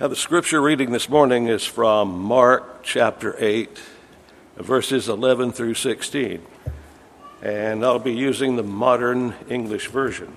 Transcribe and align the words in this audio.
Now, 0.00 0.06
the 0.06 0.14
scripture 0.14 0.60
reading 0.60 0.92
this 0.92 1.08
morning 1.08 1.48
is 1.48 1.64
from 1.64 2.20
Mark 2.20 2.84
chapter 2.84 3.34
8, 3.36 3.82
verses 4.56 5.08
11 5.08 5.50
through 5.50 5.74
16. 5.74 6.40
And 7.42 7.84
I'll 7.84 7.98
be 7.98 8.14
using 8.14 8.54
the 8.54 8.62
modern 8.62 9.34
English 9.48 9.88
version. 9.88 10.36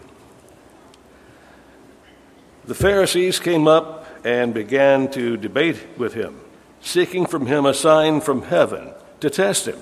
The 2.66 2.74
Pharisees 2.74 3.40
came 3.40 3.68
up 3.68 4.08
and 4.26 4.52
began 4.52 5.12
to 5.12 5.38
debate 5.38 5.78
with 5.96 6.16
him, 6.16 6.42
seeking 6.82 7.28
from 7.28 7.46
him 7.46 7.68
a 7.68 7.76
sign 7.76 8.20
from 8.20 8.42
heaven 8.42 8.96
to 9.20 9.30
test 9.30 9.68
him. 9.68 9.78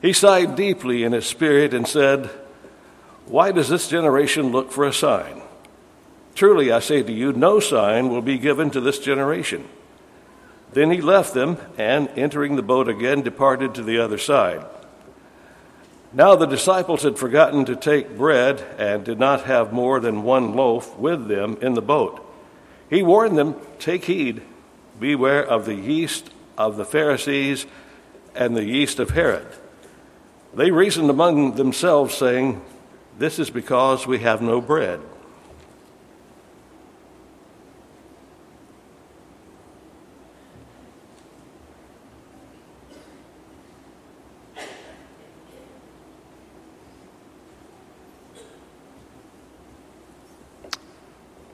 He 0.00 0.14
sighed 0.14 0.56
deeply 0.56 1.04
in 1.04 1.12
his 1.12 1.26
spirit 1.26 1.74
and 1.74 1.86
said, 1.86 2.30
Why 3.26 3.52
does 3.52 3.68
this 3.68 3.88
generation 3.88 4.50
look 4.50 4.72
for 4.72 4.86
a 4.86 4.94
sign? 4.94 5.41
Truly, 6.34 6.72
I 6.72 6.80
say 6.80 7.02
to 7.02 7.12
you, 7.12 7.32
no 7.32 7.60
sign 7.60 8.08
will 8.08 8.22
be 8.22 8.38
given 8.38 8.70
to 8.70 8.80
this 8.80 8.98
generation. 8.98 9.68
Then 10.72 10.90
he 10.90 11.00
left 11.00 11.34
them, 11.34 11.58
and 11.76 12.08
entering 12.16 12.56
the 12.56 12.62
boat 12.62 12.88
again, 12.88 13.22
departed 13.22 13.74
to 13.74 13.82
the 13.82 13.98
other 13.98 14.18
side. 14.18 14.64
Now 16.14 16.34
the 16.34 16.46
disciples 16.46 17.02
had 17.02 17.18
forgotten 17.18 17.64
to 17.66 17.76
take 17.76 18.16
bread 18.16 18.60
and 18.78 19.04
did 19.04 19.18
not 19.18 19.44
have 19.44 19.72
more 19.72 20.00
than 20.00 20.22
one 20.22 20.54
loaf 20.54 20.96
with 20.98 21.28
them 21.28 21.58
in 21.62 21.74
the 21.74 21.82
boat. 21.82 22.26
He 22.90 23.02
warned 23.02 23.38
them, 23.38 23.56
Take 23.78 24.04
heed, 24.04 24.42
beware 25.00 25.44
of 25.44 25.64
the 25.64 25.74
yeast 25.74 26.30
of 26.58 26.76
the 26.76 26.84
Pharisees 26.84 27.66
and 28.34 28.56
the 28.56 28.64
yeast 28.64 28.98
of 28.98 29.10
Herod. 29.10 29.46
They 30.54 30.70
reasoned 30.70 31.08
among 31.08 31.54
themselves, 31.54 32.14
saying, 32.14 32.60
This 33.18 33.38
is 33.38 33.48
because 33.48 34.06
we 34.06 34.18
have 34.18 34.42
no 34.42 34.60
bread. 34.60 35.00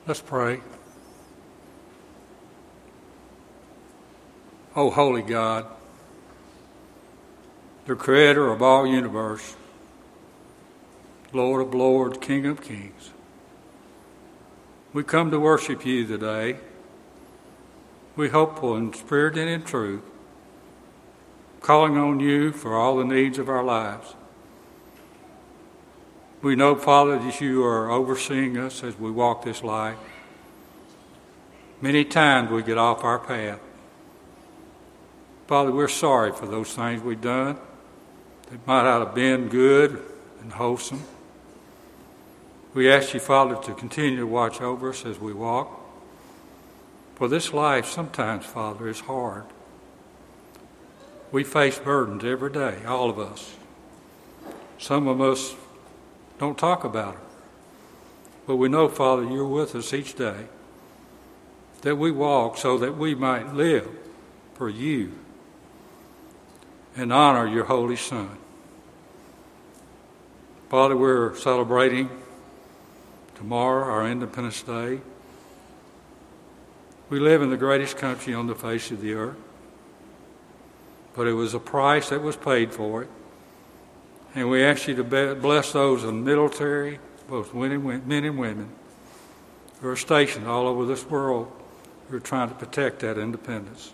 Let's 0.09 0.21
pray. 0.21 0.59
Oh, 4.75 4.89
holy 4.89 5.21
God 5.21 5.67
the 7.85 7.95
creator 7.95 8.51
of 8.51 8.63
all 8.63 8.87
universe, 8.87 9.55
Lord 11.31 11.61
of 11.61 11.75
lords, 11.75 12.17
King 12.17 12.47
of 12.47 12.59
kings. 12.59 13.11
We 14.93 15.03
come 15.03 15.29
to 15.29 15.39
worship 15.39 15.85
you 15.85 16.07
today. 16.07 16.57
We 18.15 18.29
hopeful 18.29 18.75
in 18.77 18.93
spirit 18.93 19.37
and 19.37 19.47
in 19.47 19.61
truth, 19.61 20.01
calling 21.61 21.97
on 21.97 22.19
you 22.19 22.51
for 22.51 22.75
all 22.75 22.97
the 22.97 23.05
needs 23.05 23.37
of 23.37 23.47
our 23.47 23.63
lives. 23.63 24.15
We 26.41 26.55
know, 26.55 26.75
Father, 26.75 27.19
that 27.19 27.41
you 27.41 27.65
are 27.65 27.91
overseeing 27.91 28.57
us 28.57 28.81
as 28.81 28.97
we 28.97 29.11
walk 29.11 29.43
this 29.43 29.61
life. 29.61 29.97
Many 31.81 32.05
times 32.05 32.49
we 32.49 32.63
get 32.63 32.77
off 32.77 33.03
our 33.03 33.19
path. 33.19 33.59
Father, 35.47 35.71
we're 35.71 35.89
sorry 35.89 36.31
for 36.31 36.45
those 36.45 36.73
things 36.73 37.01
we've 37.01 37.19
done 37.19 37.57
They 38.49 38.57
might 38.65 38.83
not 38.83 39.05
have 39.05 39.15
been 39.15 39.49
good 39.49 40.01
and 40.41 40.53
wholesome. 40.53 41.03
We 42.73 42.89
ask 42.89 43.13
you, 43.13 43.19
Father, 43.19 43.55
to 43.63 43.73
continue 43.73 44.17
to 44.17 44.27
watch 44.27 44.61
over 44.61 44.91
us 44.91 45.05
as 45.05 45.19
we 45.19 45.33
walk. 45.33 45.77
For 47.15 47.27
this 47.27 47.51
life 47.51 47.85
sometimes, 47.85 48.45
Father, 48.45 48.87
is 48.87 49.01
hard. 49.01 49.43
We 51.31 51.43
face 51.43 51.79
burdens 51.79 52.23
every 52.23 52.51
day, 52.51 52.85
all 52.85 53.09
of 53.09 53.19
us. 53.19 53.55
Some 54.77 55.07
of 55.07 55.19
us 55.19 55.55
don't 56.39 56.57
talk 56.57 56.83
about 56.83 57.15
it. 57.15 57.21
But 58.47 58.55
we 58.55 58.69
know, 58.69 58.87
Father, 58.87 59.23
you're 59.23 59.45
with 59.45 59.75
us 59.75 59.93
each 59.93 60.15
day. 60.15 60.47
That 61.81 61.97
we 61.97 62.11
walk 62.11 62.57
so 62.57 62.77
that 62.79 62.97
we 62.97 63.13
might 63.13 63.53
live 63.53 63.87
for 64.55 64.69
you 64.69 65.11
and 66.95 67.13
honor 67.13 67.47
your 67.47 67.65
Holy 67.65 67.95
Son. 67.95 68.37
Father, 70.69 70.97
we're 70.97 71.35
celebrating 71.35 72.09
tomorrow 73.35 73.85
our 73.85 74.07
Independence 74.07 74.61
Day. 74.61 74.99
We 77.09 77.19
live 77.19 77.41
in 77.41 77.49
the 77.49 77.57
greatest 77.57 77.97
country 77.97 78.33
on 78.33 78.47
the 78.47 78.55
face 78.55 78.91
of 78.91 79.01
the 79.01 79.13
earth, 79.13 79.37
but 81.15 81.27
it 81.27 81.33
was 81.33 81.53
a 81.53 81.59
price 81.59 82.09
that 82.09 82.21
was 82.21 82.35
paid 82.35 82.71
for 82.71 83.03
it. 83.03 83.09
And 84.35 84.49
we 84.49 84.63
ask 84.63 84.87
you 84.87 84.95
to 84.95 85.35
bless 85.35 85.73
those 85.73 86.03
in 86.03 86.23
the 86.23 86.31
military, 86.31 86.99
both 87.27 87.53
men 87.53 87.71
and 87.71 88.37
women, 88.37 88.69
who 89.81 89.89
are 89.89 89.95
stationed 89.95 90.47
all 90.47 90.67
over 90.67 90.85
this 90.85 91.05
world 91.05 91.51
who 92.09 92.17
are 92.17 92.21
trying 92.21 92.49
to 92.49 92.55
protect 92.55 92.99
that 92.99 93.17
independence. 93.17 93.93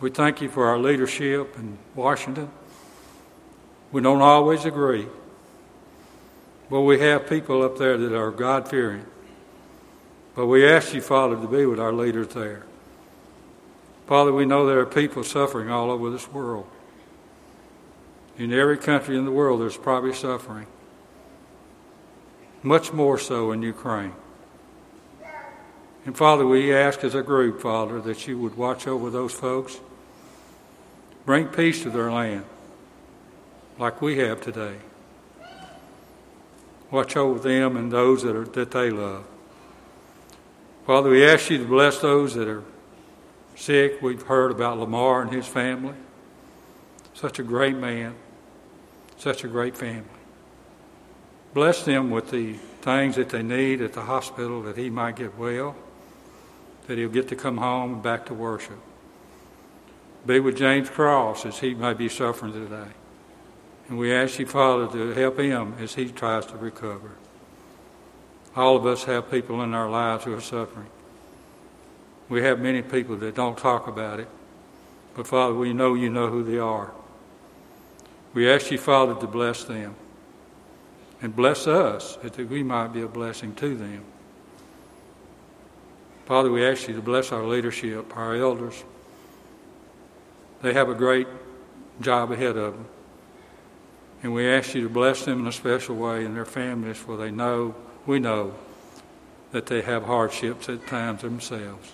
We 0.00 0.10
thank 0.10 0.40
you 0.40 0.48
for 0.48 0.66
our 0.66 0.78
leadership 0.78 1.56
in 1.56 1.78
Washington. 1.94 2.50
We 3.92 4.00
don't 4.02 4.22
always 4.22 4.64
agree, 4.64 5.06
but 6.68 6.80
we 6.80 6.98
have 7.00 7.28
people 7.28 7.62
up 7.62 7.78
there 7.78 7.96
that 7.96 8.16
are 8.16 8.30
God 8.30 8.68
fearing. 8.68 9.04
But 10.34 10.46
we 10.46 10.66
ask 10.66 10.94
you, 10.94 11.02
Father, 11.02 11.36
to 11.36 11.46
be 11.46 11.66
with 11.66 11.78
our 11.78 11.92
leaders 11.92 12.28
there. 12.28 12.64
Father, 14.06 14.32
we 14.32 14.46
know 14.46 14.66
there 14.66 14.80
are 14.80 14.86
people 14.86 15.22
suffering 15.24 15.70
all 15.70 15.90
over 15.90 16.10
this 16.10 16.30
world. 16.32 16.66
In 18.38 18.52
every 18.52 18.78
country 18.78 19.16
in 19.16 19.24
the 19.24 19.30
world, 19.30 19.60
there's 19.60 19.76
probably 19.76 20.14
suffering. 20.14 20.66
Much 22.62 22.92
more 22.92 23.18
so 23.18 23.52
in 23.52 23.62
Ukraine. 23.62 24.12
And 26.04 26.16
Father, 26.16 26.46
we 26.46 26.74
ask 26.74 27.04
as 27.04 27.14
a 27.14 27.22
group, 27.22 27.60
Father, 27.60 28.00
that 28.00 28.26
you 28.26 28.38
would 28.38 28.56
watch 28.56 28.86
over 28.86 29.10
those 29.10 29.32
folks. 29.32 29.78
Bring 31.24 31.46
peace 31.46 31.82
to 31.82 31.90
their 31.90 32.10
land 32.10 32.44
like 33.78 34.02
we 34.02 34.18
have 34.18 34.40
today. 34.40 34.76
Watch 36.90 37.16
over 37.16 37.38
them 37.38 37.76
and 37.76 37.90
those 37.90 38.22
that, 38.22 38.36
are, 38.36 38.44
that 38.44 38.70
they 38.70 38.90
love. 38.90 39.24
Father, 40.86 41.10
we 41.10 41.24
ask 41.24 41.48
you 41.48 41.58
to 41.58 41.64
bless 41.64 42.00
those 42.00 42.34
that 42.34 42.48
are 42.48 42.64
sick. 43.54 44.02
We've 44.02 44.22
heard 44.22 44.50
about 44.50 44.78
Lamar 44.78 45.22
and 45.22 45.32
his 45.32 45.46
family. 45.46 45.94
Such 47.14 47.38
a 47.38 47.42
great 47.42 47.76
man, 47.76 48.14
such 49.16 49.44
a 49.44 49.48
great 49.48 49.76
family. 49.76 50.04
Bless 51.54 51.84
them 51.84 52.10
with 52.10 52.30
the 52.30 52.54
things 52.80 53.16
that 53.16 53.28
they 53.28 53.42
need 53.42 53.82
at 53.82 53.92
the 53.92 54.02
hospital 54.02 54.62
that 54.62 54.76
he 54.76 54.88
might 54.90 55.16
get 55.16 55.36
well, 55.36 55.76
that 56.86 56.98
he'll 56.98 57.10
get 57.10 57.28
to 57.28 57.36
come 57.36 57.58
home 57.58 57.94
and 57.94 58.02
back 58.02 58.26
to 58.26 58.34
worship. 58.34 58.78
Be 60.24 60.40
with 60.40 60.56
James 60.56 60.88
Cross 60.88 61.46
as 61.46 61.58
he 61.58 61.74
may 61.74 61.94
be 61.94 62.08
suffering 62.08 62.52
today. 62.52 62.90
And 63.88 63.98
we 63.98 64.12
ask 64.14 64.38
you, 64.38 64.46
Father, 64.46 64.86
to 64.92 65.12
help 65.12 65.38
him 65.38 65.74
as 65.78 65.94
he 65.94 66.08
tries 66.08 66.46
to 66.46 66.56
recover. 66.56 67.10
All 68.56 68.76
of 68.76 68.86
us 68.86 69.04
have 69.04 69.30
people 69.30 69.62
in 69.62 69.74
our 69.74 69.90
lives 69.90 70.24
who 70.24 70.34
are 70.34 70.40
suffering. 70.40 70.86
We 72.28 72.42
have 72.42 72.60
many 72.60 72.82
people 72.82 73.16
that 73.16 73.34
don't 73.34 73.58
talk 73.58 73.88
about 73.88 74.20
it. 74.20 74.28
But 75.14 75.26
Father, 75.26 75.54
we 75.54 75.72
know 75.72 75.94
you 75.94 76.08
know 76.08 76.28
who 76.28 76.42
they 76.42 76.58
are. 76.58 76.92
We 78.34 78.50
ask 78.50 78.70
you, 78.70 78.78
Father, 78.78 79.14
to 79.20 79.26
bless 79.26 79.64
them. 79.64 79.94
And 81.20 81.34
bless 81.36 81.66
us 81.68 82.16
that 82.16 82.36
we 82.36 82.62
might 82.62 82.88
be 82.88 83.02
a 83.02 83.08
blessing 83.08 83.54
to 83.56 83.76
them. 83.76 84.04
Father, 86.26 86.50
we 86.50 86.66
ask 86.66 86.88
you 86.88 86.94
to 86.94 87.02
bless 87.02 87.30
our 87.30 87.44
leadership, 87.44 88.16
our 88.16 88.34
elders, 88.34 88.82
they 90.62 90.72
have 90.72 90.88
a 90.88 90.94
great 90.94 91.26
job 92.00 92.30
ahead 92.30 92.56
of 92.56 92.74
them. 92.74 92.86
And 94.22 94.32
we 94.32 94.48
ask 94.48 94.74
you 94.74 94.82
to 94.82 94.88
bless 94.88 95.24
them 95.24 95.40
in 95.40 95.46
a 95.46 95.52
special 95.52 95.96
way 95.96 96.24
and 96.24 96.36
their 96.36 96.44
families, 96.44 96.96
for 96.96 97.16
they 97.16 97.32
know, 97.32 97.74
we 98.06 98.20
know, 98.20 98.54
that 99.50 99.66
they 99.66 99.82
have 99.82 100.04
hardships 100.04 100.68
at 100.68 100.86
times 100.86 101.22
themselves. 101.22 101.92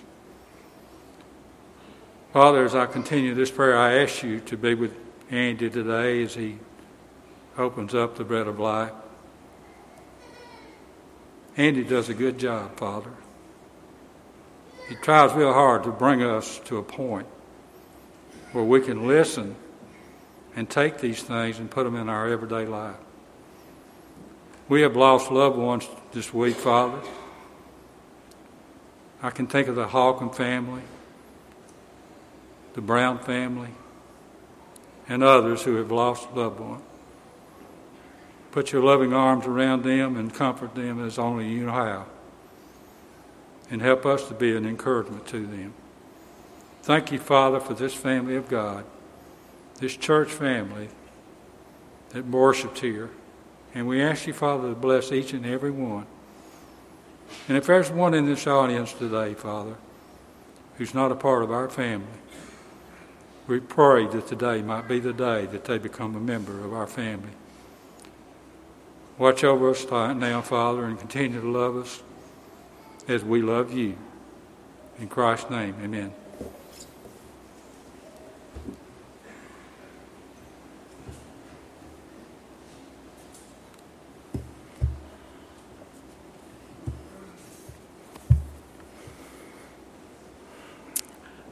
Father, 2.31 2.63
as 2.63 2.75
I 2.75 2.85
continue 2.85 3.33
this 3.33 3.49
prayer, 3.49 3.75
I 3.75 4.03
ask 4.03 4.21
you 4.21 4.39
to 4.41 4.55
be 4.55 4.75
with 4.75 4.95
Andy 5.29 5.69
today 5.69 6.23
as 6.23 6.33
he 6.33 6.57
opens 7.57 7.93
up 7.93 8.15
the 8.15 8.23
bread 8.23 8.47
of 8.47 8.59
life. 8.59 8.91
Andy 11.55 11.83
does 11.83 12.09
a 12.09 12.13
good 12.13 12.39
job, 12.39 12.77
Father. 12.77 13.11
He 14.87 14.95
tries 14.95 15.33
real 15.33 15.53
hard 15.53 15.83
to 15.83 15.91
bring 15.91 16.23
us 16.23 16.59
to 16.65 16.77
a 16.77 16.83
point 16.83 17.27
where 18.53 18.63
we 18.63 18.81
can 18.81 19.07
listen 19.07 19.55
and 20.55 20.67
take 20.67 20.97
these 20.99 21.21
things 21.21 21.59
and 21.59 21.69
put 21.69 21.83
them 21.83 21.95
in 21.95 22.09
our 22.09 22.27
everyday 22.27 22.65
life. 22.65 22.95
We 24.67 24.81
have 24.81 24.95
lost 24.95 25.31
loved 25.31 25.57
ones 25.57 25.87
this 26.11 26.33
week, 26.33 26.55
Father. 26.55 26.99
I 29.21 29.29
can 29.29 29.47
think 29.47 29.67
of 29.67 29.75
the 29.75 29.87
Holcomb 29.87 30.31
family, 30.31 30.81
the 32.73 32.81
Brown 32.81 33.19
family, 33.19 33.69
and 35.09 35.23
others 35.23 35.63
who 35.63 35.75
have 35.75 35.91
lost 35.91 36.31
loved 36.33 36.59
one. 36.59 36.81
Put 38.51 38.71
your 38.71 38.83
loving 38.83 39.13
arms 39.13 39.45
around 39.45 39.83
them 39.83 40.15
and 40.15 40.33
comfort 40.33 40.75
them 40.75 41.03
as 41.05 41.19
only 41.19 41.49
you 41.49 41.65
know 41.65 41.71
how. 41.71 42.05
And 43.71 43.81
help 43.81 44.05
us 44.05 44.27
to 44.27 44.33
be 44.33 44.55
an 44.55 44.65
encouragement 44.65 45.27
to 45.27 45.45
them. 45.45 45.73
Thank 46.83 47.11
you, 47.11 47.19
Father, 47.19 47.59
for 47.59 47.73
this 47.73 47.93
family 47.93 48.35
of 48.35 48.47
God, 48.47 48.85
this 49.79 49.95
church 49.95 50.29
family 50.29 50.89
that 52.09 52.25
worshiped 52.25 52.79
here. 52.79 53.09
And 53.75 53.87
we 53.87 54.01
ask 54.01 54.25
you, 54.25 54.33
Father, 54.33 54.69
to 54.69 54.75
bless 54.75 55.11
each 55.11 55.33
and 55.33 55.45
every 55.45 55.71
one. 55.71 56.07
And 57.47 57.57
if 57.57 57.67
there's 57.67 57.91
one 57.91 58.15
in 58.15 58.25
this 58.25 58.47
audience 58.47 58.93
today, 58.93 59.35
Father, 59.35 59.75
who's 60.77 60.95
not 60.95 61.11
a 61.11 61.15
part 61.15 61.43
of 61.43 61.51
our 61.51 61.69
family, 61.69 62.07
we 63.49 63.59
pray 63.59 64.05
that 64.05 64.27
today 64.27 64.61
might 64.61 64.87
be 64.87 64.99
the 64.99 65.11
day 65.11 65.47
that 65.47 65.65
they 65.65 65.79
become 65.79 66.15
a 66.15 66.19
member 66.19 66.63
of 66.63 66.71
our 66.71 66.85
family. 66.85 67.31
Watch 69.17 69.43
over 69.43 69.71
us 69.71 69.89
now, 69.89 70.41
Father, 70.41 70.85
and 70.85 70.99
continue 70.99 71.41
to 71.41 71.51
love 71.51 71.75
us 71.75 72.03
as 73.07 73.23
we 73.23 73.41
love 73.41 73.73
you. 73.73 73.97
In 74.99 75.07
Christ's 75.07 75.49
name, 75.49 75.75
amen. 75.83 76.13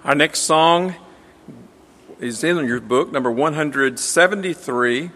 Our 0.03 0.13
next 0.13 0.41
song 0.41 0.95
is 2.19 2.43
in 2.43 2.65
your 2.65 2.79
book, 2.79 3.11
number 3.11 3.29
173, 3.29 5.11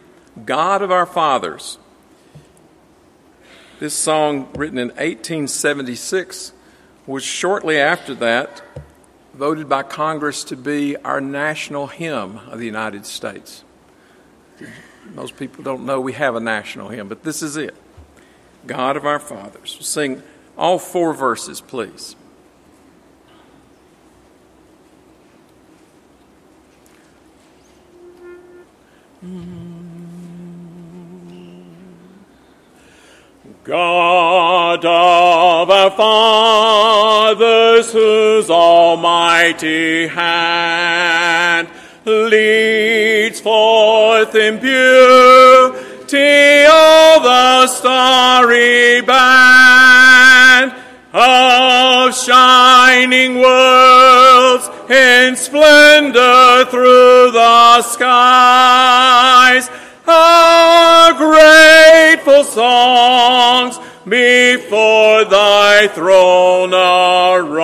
God 0.45 0.81
of 0.81 0.92
Our 0.92 1.06
Fathers. 1.06 1.77
This 3.80 3.95
song, 3.95 4.50
written 4.53 4.77
in 4.77 4.89
1876, 4.89 6.53
was 7.07 7.24
shortly 7.24 7.80
after 7.80 8.13
that 8.15 8.62
voted 9.33 9.68
by 9.68 9.81
Congress 9.81 10.44
to 10.44 10.56
be 10.56 10.95
our 10.98 11.19
national 11.19 11.88
hymn 11.88 12.38
of 12.50 12.59
the 12.59 12.65
United 12.65 13.07
States. 13.07 13.63
Most 15.15 15.38
people 15.38 15.63
don't 15.63 15.86
know 15.86 16.00
we 16.00 16.13
have 16.13 16.36
a 16.36 16.39
national 16.39 16.89
hymn, 16.89 17.07
but 17.07 17.24
this 17.24 17.42
is 17.42 17.57
it 17.57 17.75
God 18.68 18.95
of 18.95 19.06
Our 19.06 19.19
Fathers. 19.19 19.77
sing 19.81 20.21
all 20.56 20.77
four 20.77 21.13
verses, 21.13 21.62
please. 21.62 22.15
God 33.63 34.84
of 34.84 35.69
our 35.69 35.92
fathers, 35.92 37.92
whose 37.92 38.50
almighty 38.50 40.08
hand 40.08 41.69
leads 42.04 43.40
forth 43.40 44.34
in 44.34 44.60
beauty 44.60 46.66
all 46.66 47.19
the 47.19 47.68
starry 47.68 49.02
band 49.02 50.74
of 51.14 52.16
shining 52.16 53.42
worlds 53.42 54.68
in 54.90 55.36
splendor 55.36 56.66
through 56.66 57.30
the 57.31 57.84
skies. 57.84 59.69
Our 60.07 61.14
grateful 61.14 62.44
songs 62.44 63.31
before 64.12 65.24
thy 65.24 65.88
throne 65.88 66.74
arise. 66.74 67.62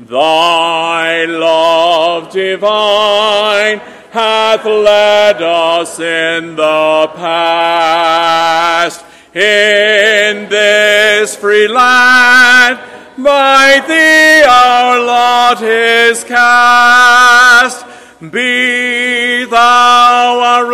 Thy 0.00 1.26
love 1.26 2.32
divine 2.32 3.80
hath 4.10 4.64
led 4.64 5.42
us 5.42 6.00
in 6.00 6.56
the 6.56 7.10
past. 7.14 9.04
In 9.34 10.48
this 10.48 11.36
free 11.36 11.68
land, 11.68 12.78
by 13.18 13.84
thee 13.86 14.44
our 14.48 14.98
lot 14.98 15.60
is 15.60 16.24
cast. 16.24 17.84
Be 18.32 19.44
thou 19.44 20.40
our 20.40 20.64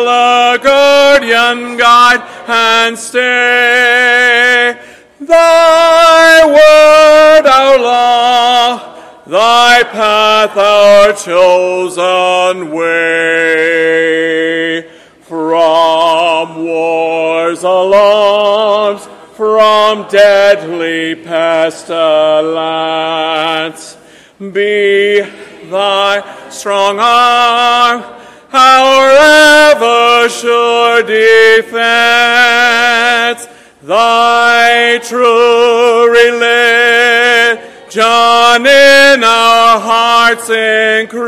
ruler, 0.00 0.58
guardian, 0.58 1.76
guide, 1.76 2.22
and 2.48 2.98
stay. 2.98 4.78
Thy 5.20 6.46
word 6.46 7.46
our 7.46 7.78
law, 7.78 8.96
thy 9.26 9.82
path 9.84 10.56
our 10.56 11.12
chosen 11.12 12.70
way. 12.72 13.70
From 15.22 16.64
war's 16.64 17.62
alarms, 17.62 19.06
from 19.34 20.08
deadly 20.08 21.14
pestilence, 21.14 21.96
be 24.38 25.20
thy 25.70 26.48
strong 26.50 26.98
arm, 26.98 28.19
our 28.52 29.10
ever 29.10 30.28
sure 30.28 31.02
defense, 31.02 31.70
thy 33.82 34.98
true 35.02 36.10
religion 36.10 36.60
John, 37.90 38.64
in 38.66 39.24
our 39.24 39.80
hearts 39.80 40.48
increase, 40.48 41.18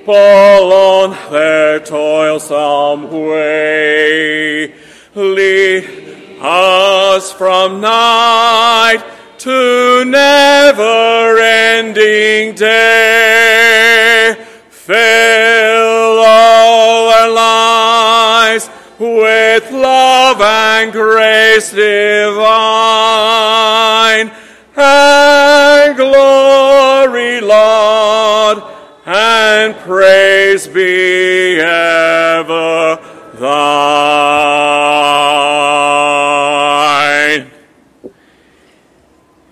people 0.04 0.74
on 0.74 1.12
their 1.32 1.80
toilsome 1.80 3.10
way. 3.10 4.74
Lead 5.16 5.86
us 6.42 7.32
from 7.32 7.80
night 7.80 9.02
to 9.38 10.04
never 10.04 11.38
ending 11.40 12.54
day. 12.56 14.36
Fill 14.70 16.20
all 16.20 17.10
our 17.10 17.30
lives 17.30 18.70
with 19.00 19.72
love 19.72 20.42
and 20.42 20.92
grace 20.92 21.72
divine 21.72 22.44
and 24.76 25.96
glory, 25.96 27.40
Lord, 27.40 28.73
and 29.16 29.76
praise 29.76 30.68
be 30.68 31.60
ever 31.60 32.98
thine. 33.36 34.72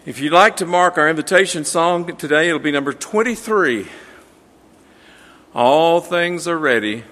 If 0.04 0.20
you'd 0.20 0.34
like 0.34 0.58
to 0.58 0.66
mark 0.66 0.98
our 0.98 1.08
invitation 1.08 1.64
song 1.64 2.18
today, 2.18 2.48
it'll 2.48 2.58
be 2.60 2.72
number 2.72 2.92
23. 2.92 3.88
All 5.54 6.02
things 6.02 6.48
are 6.48 6.58
ready. 6.58 7.04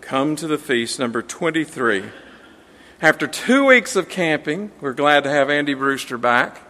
Come 0.00 0.34
to 0.36 0.48
the 0.48 0.58
feast, 0.58 0.98
number 0.98 1.22
23. 1.22 2.06
After 3.00 3.28
two 3.28 3.64
weeks 3.66 3.94
of 3.94 4.08
camping, 4.08 4.72
we're 4.80 4.92
glad 4.92 5.22
to 5.22 5.30
have 5.30 5.50
Andy 5.50 5.74
Brewster 5.74 6.18
back. 6.18 6.62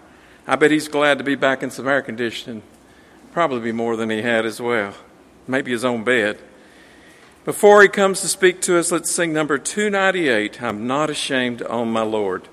I 0.46 0.56
bet 0.56 0.70
he's 0.70 0.88
glad 0.88 1.16
to 1.18 1.24
be 1.24 1.36
back 1.36 1.62
in 1.62 1.70
some 1.70 1.88
air 1.88 2.02
conditioning. 2.02 2.62
Probably 3.34 3.58
be 3.60 3.72
more 3.72 3.96
than 3.96 4.10
he 4.10 4.22
had 4.22 4.46
as 4.46 4.60
well. 4.60 4.94
Maybe 5.48 5.72
his 5.72 5.84
own 5.84 6.04
bed. 6.04 6.38
Before 7.44 7.82
he 7.82 7.88
comes 7.88 8.20
to 8.20 8.28
speak 8.28 8.60
to 8.62 8.78
us, 8.78 8.92
let's 8.92 9.10
sing 9.10 9.32
number 9.32 9.58
298 9.58 10.62
I'm 10.62 10.86
not 10.86 11.10
ashamed 11.10 11.60
own 11.62 11.90
my 11.90 12.02
Lord. 12.02 12.48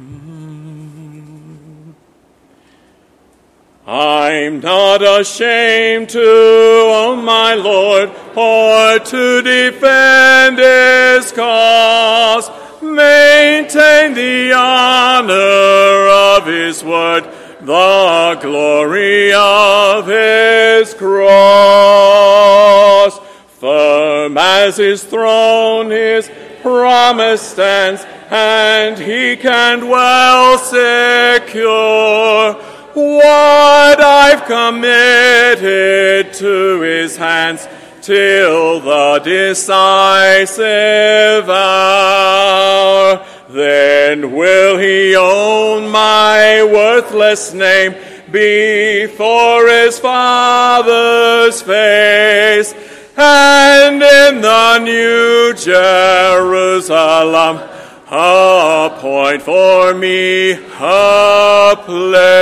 Mm. 0.00 0.34
I'm 3.86 4.60
not 4.60 5.02
ashamed 5.02 6.10
to 6.10 6.20
own 6.20 7.24
my 7.24 7.54
Lord 7.54 8.10
or 8.36 8.98
to 8.98 9.42
defend 9.42 10.58
his 10.58 11.32
cause, 11.32 12.48
maintain 12.84 14.14
the 14.14 14.52
honor 14.52 16.08
of 16.38 16.46
his 16.46 16.84
word, 16.84 17.24
the 17.60 18.38
glory 18.40 19.32
of 19.32 20.06
his 20.06 20.94
cross. 20.94 21.24
Firm 23.58 24.36
as 24.36 24.76
his 24.76 25.02
throne, 25.02 25.90
his 25.90 26.30
promise 26.62 27.40
stands, 27.42 28.04
and 28.30 28.98
he 28.98 29.36
can 29.36 29.88
well 29.88 30.58
secure 30.58 32.54
what 32.94 34.00
I've 34.00 34.44
committed 34.44 36.32
to 36.34 36.80
his 36.80 37.16
hands 37.16 37.66
till 38.04 38.80
the 38.80 39.18
decisive 39.24 40.58
hour. 41.48 43.24
Then 43.48 44.32
will 44.32 44.76
he 44.76 45.16
own 45.16 45.88
my 45.90 46.62
worthless 46.62 47.54
name 47.54 47.94
before 48.30 49.66
his 49.68 49.98
father's 49.98 51.62
face 51.62 52.74
and 53.16 54.02
in 54.02 54.42
the 54.42 54.78
new 54.80 55.54
Jerusalem 55.54 56.90
appoint 58.10 59.40
for 59.42 59.94
me 59.94 60.52
a 60.52 61.74
place. 61.86 62.34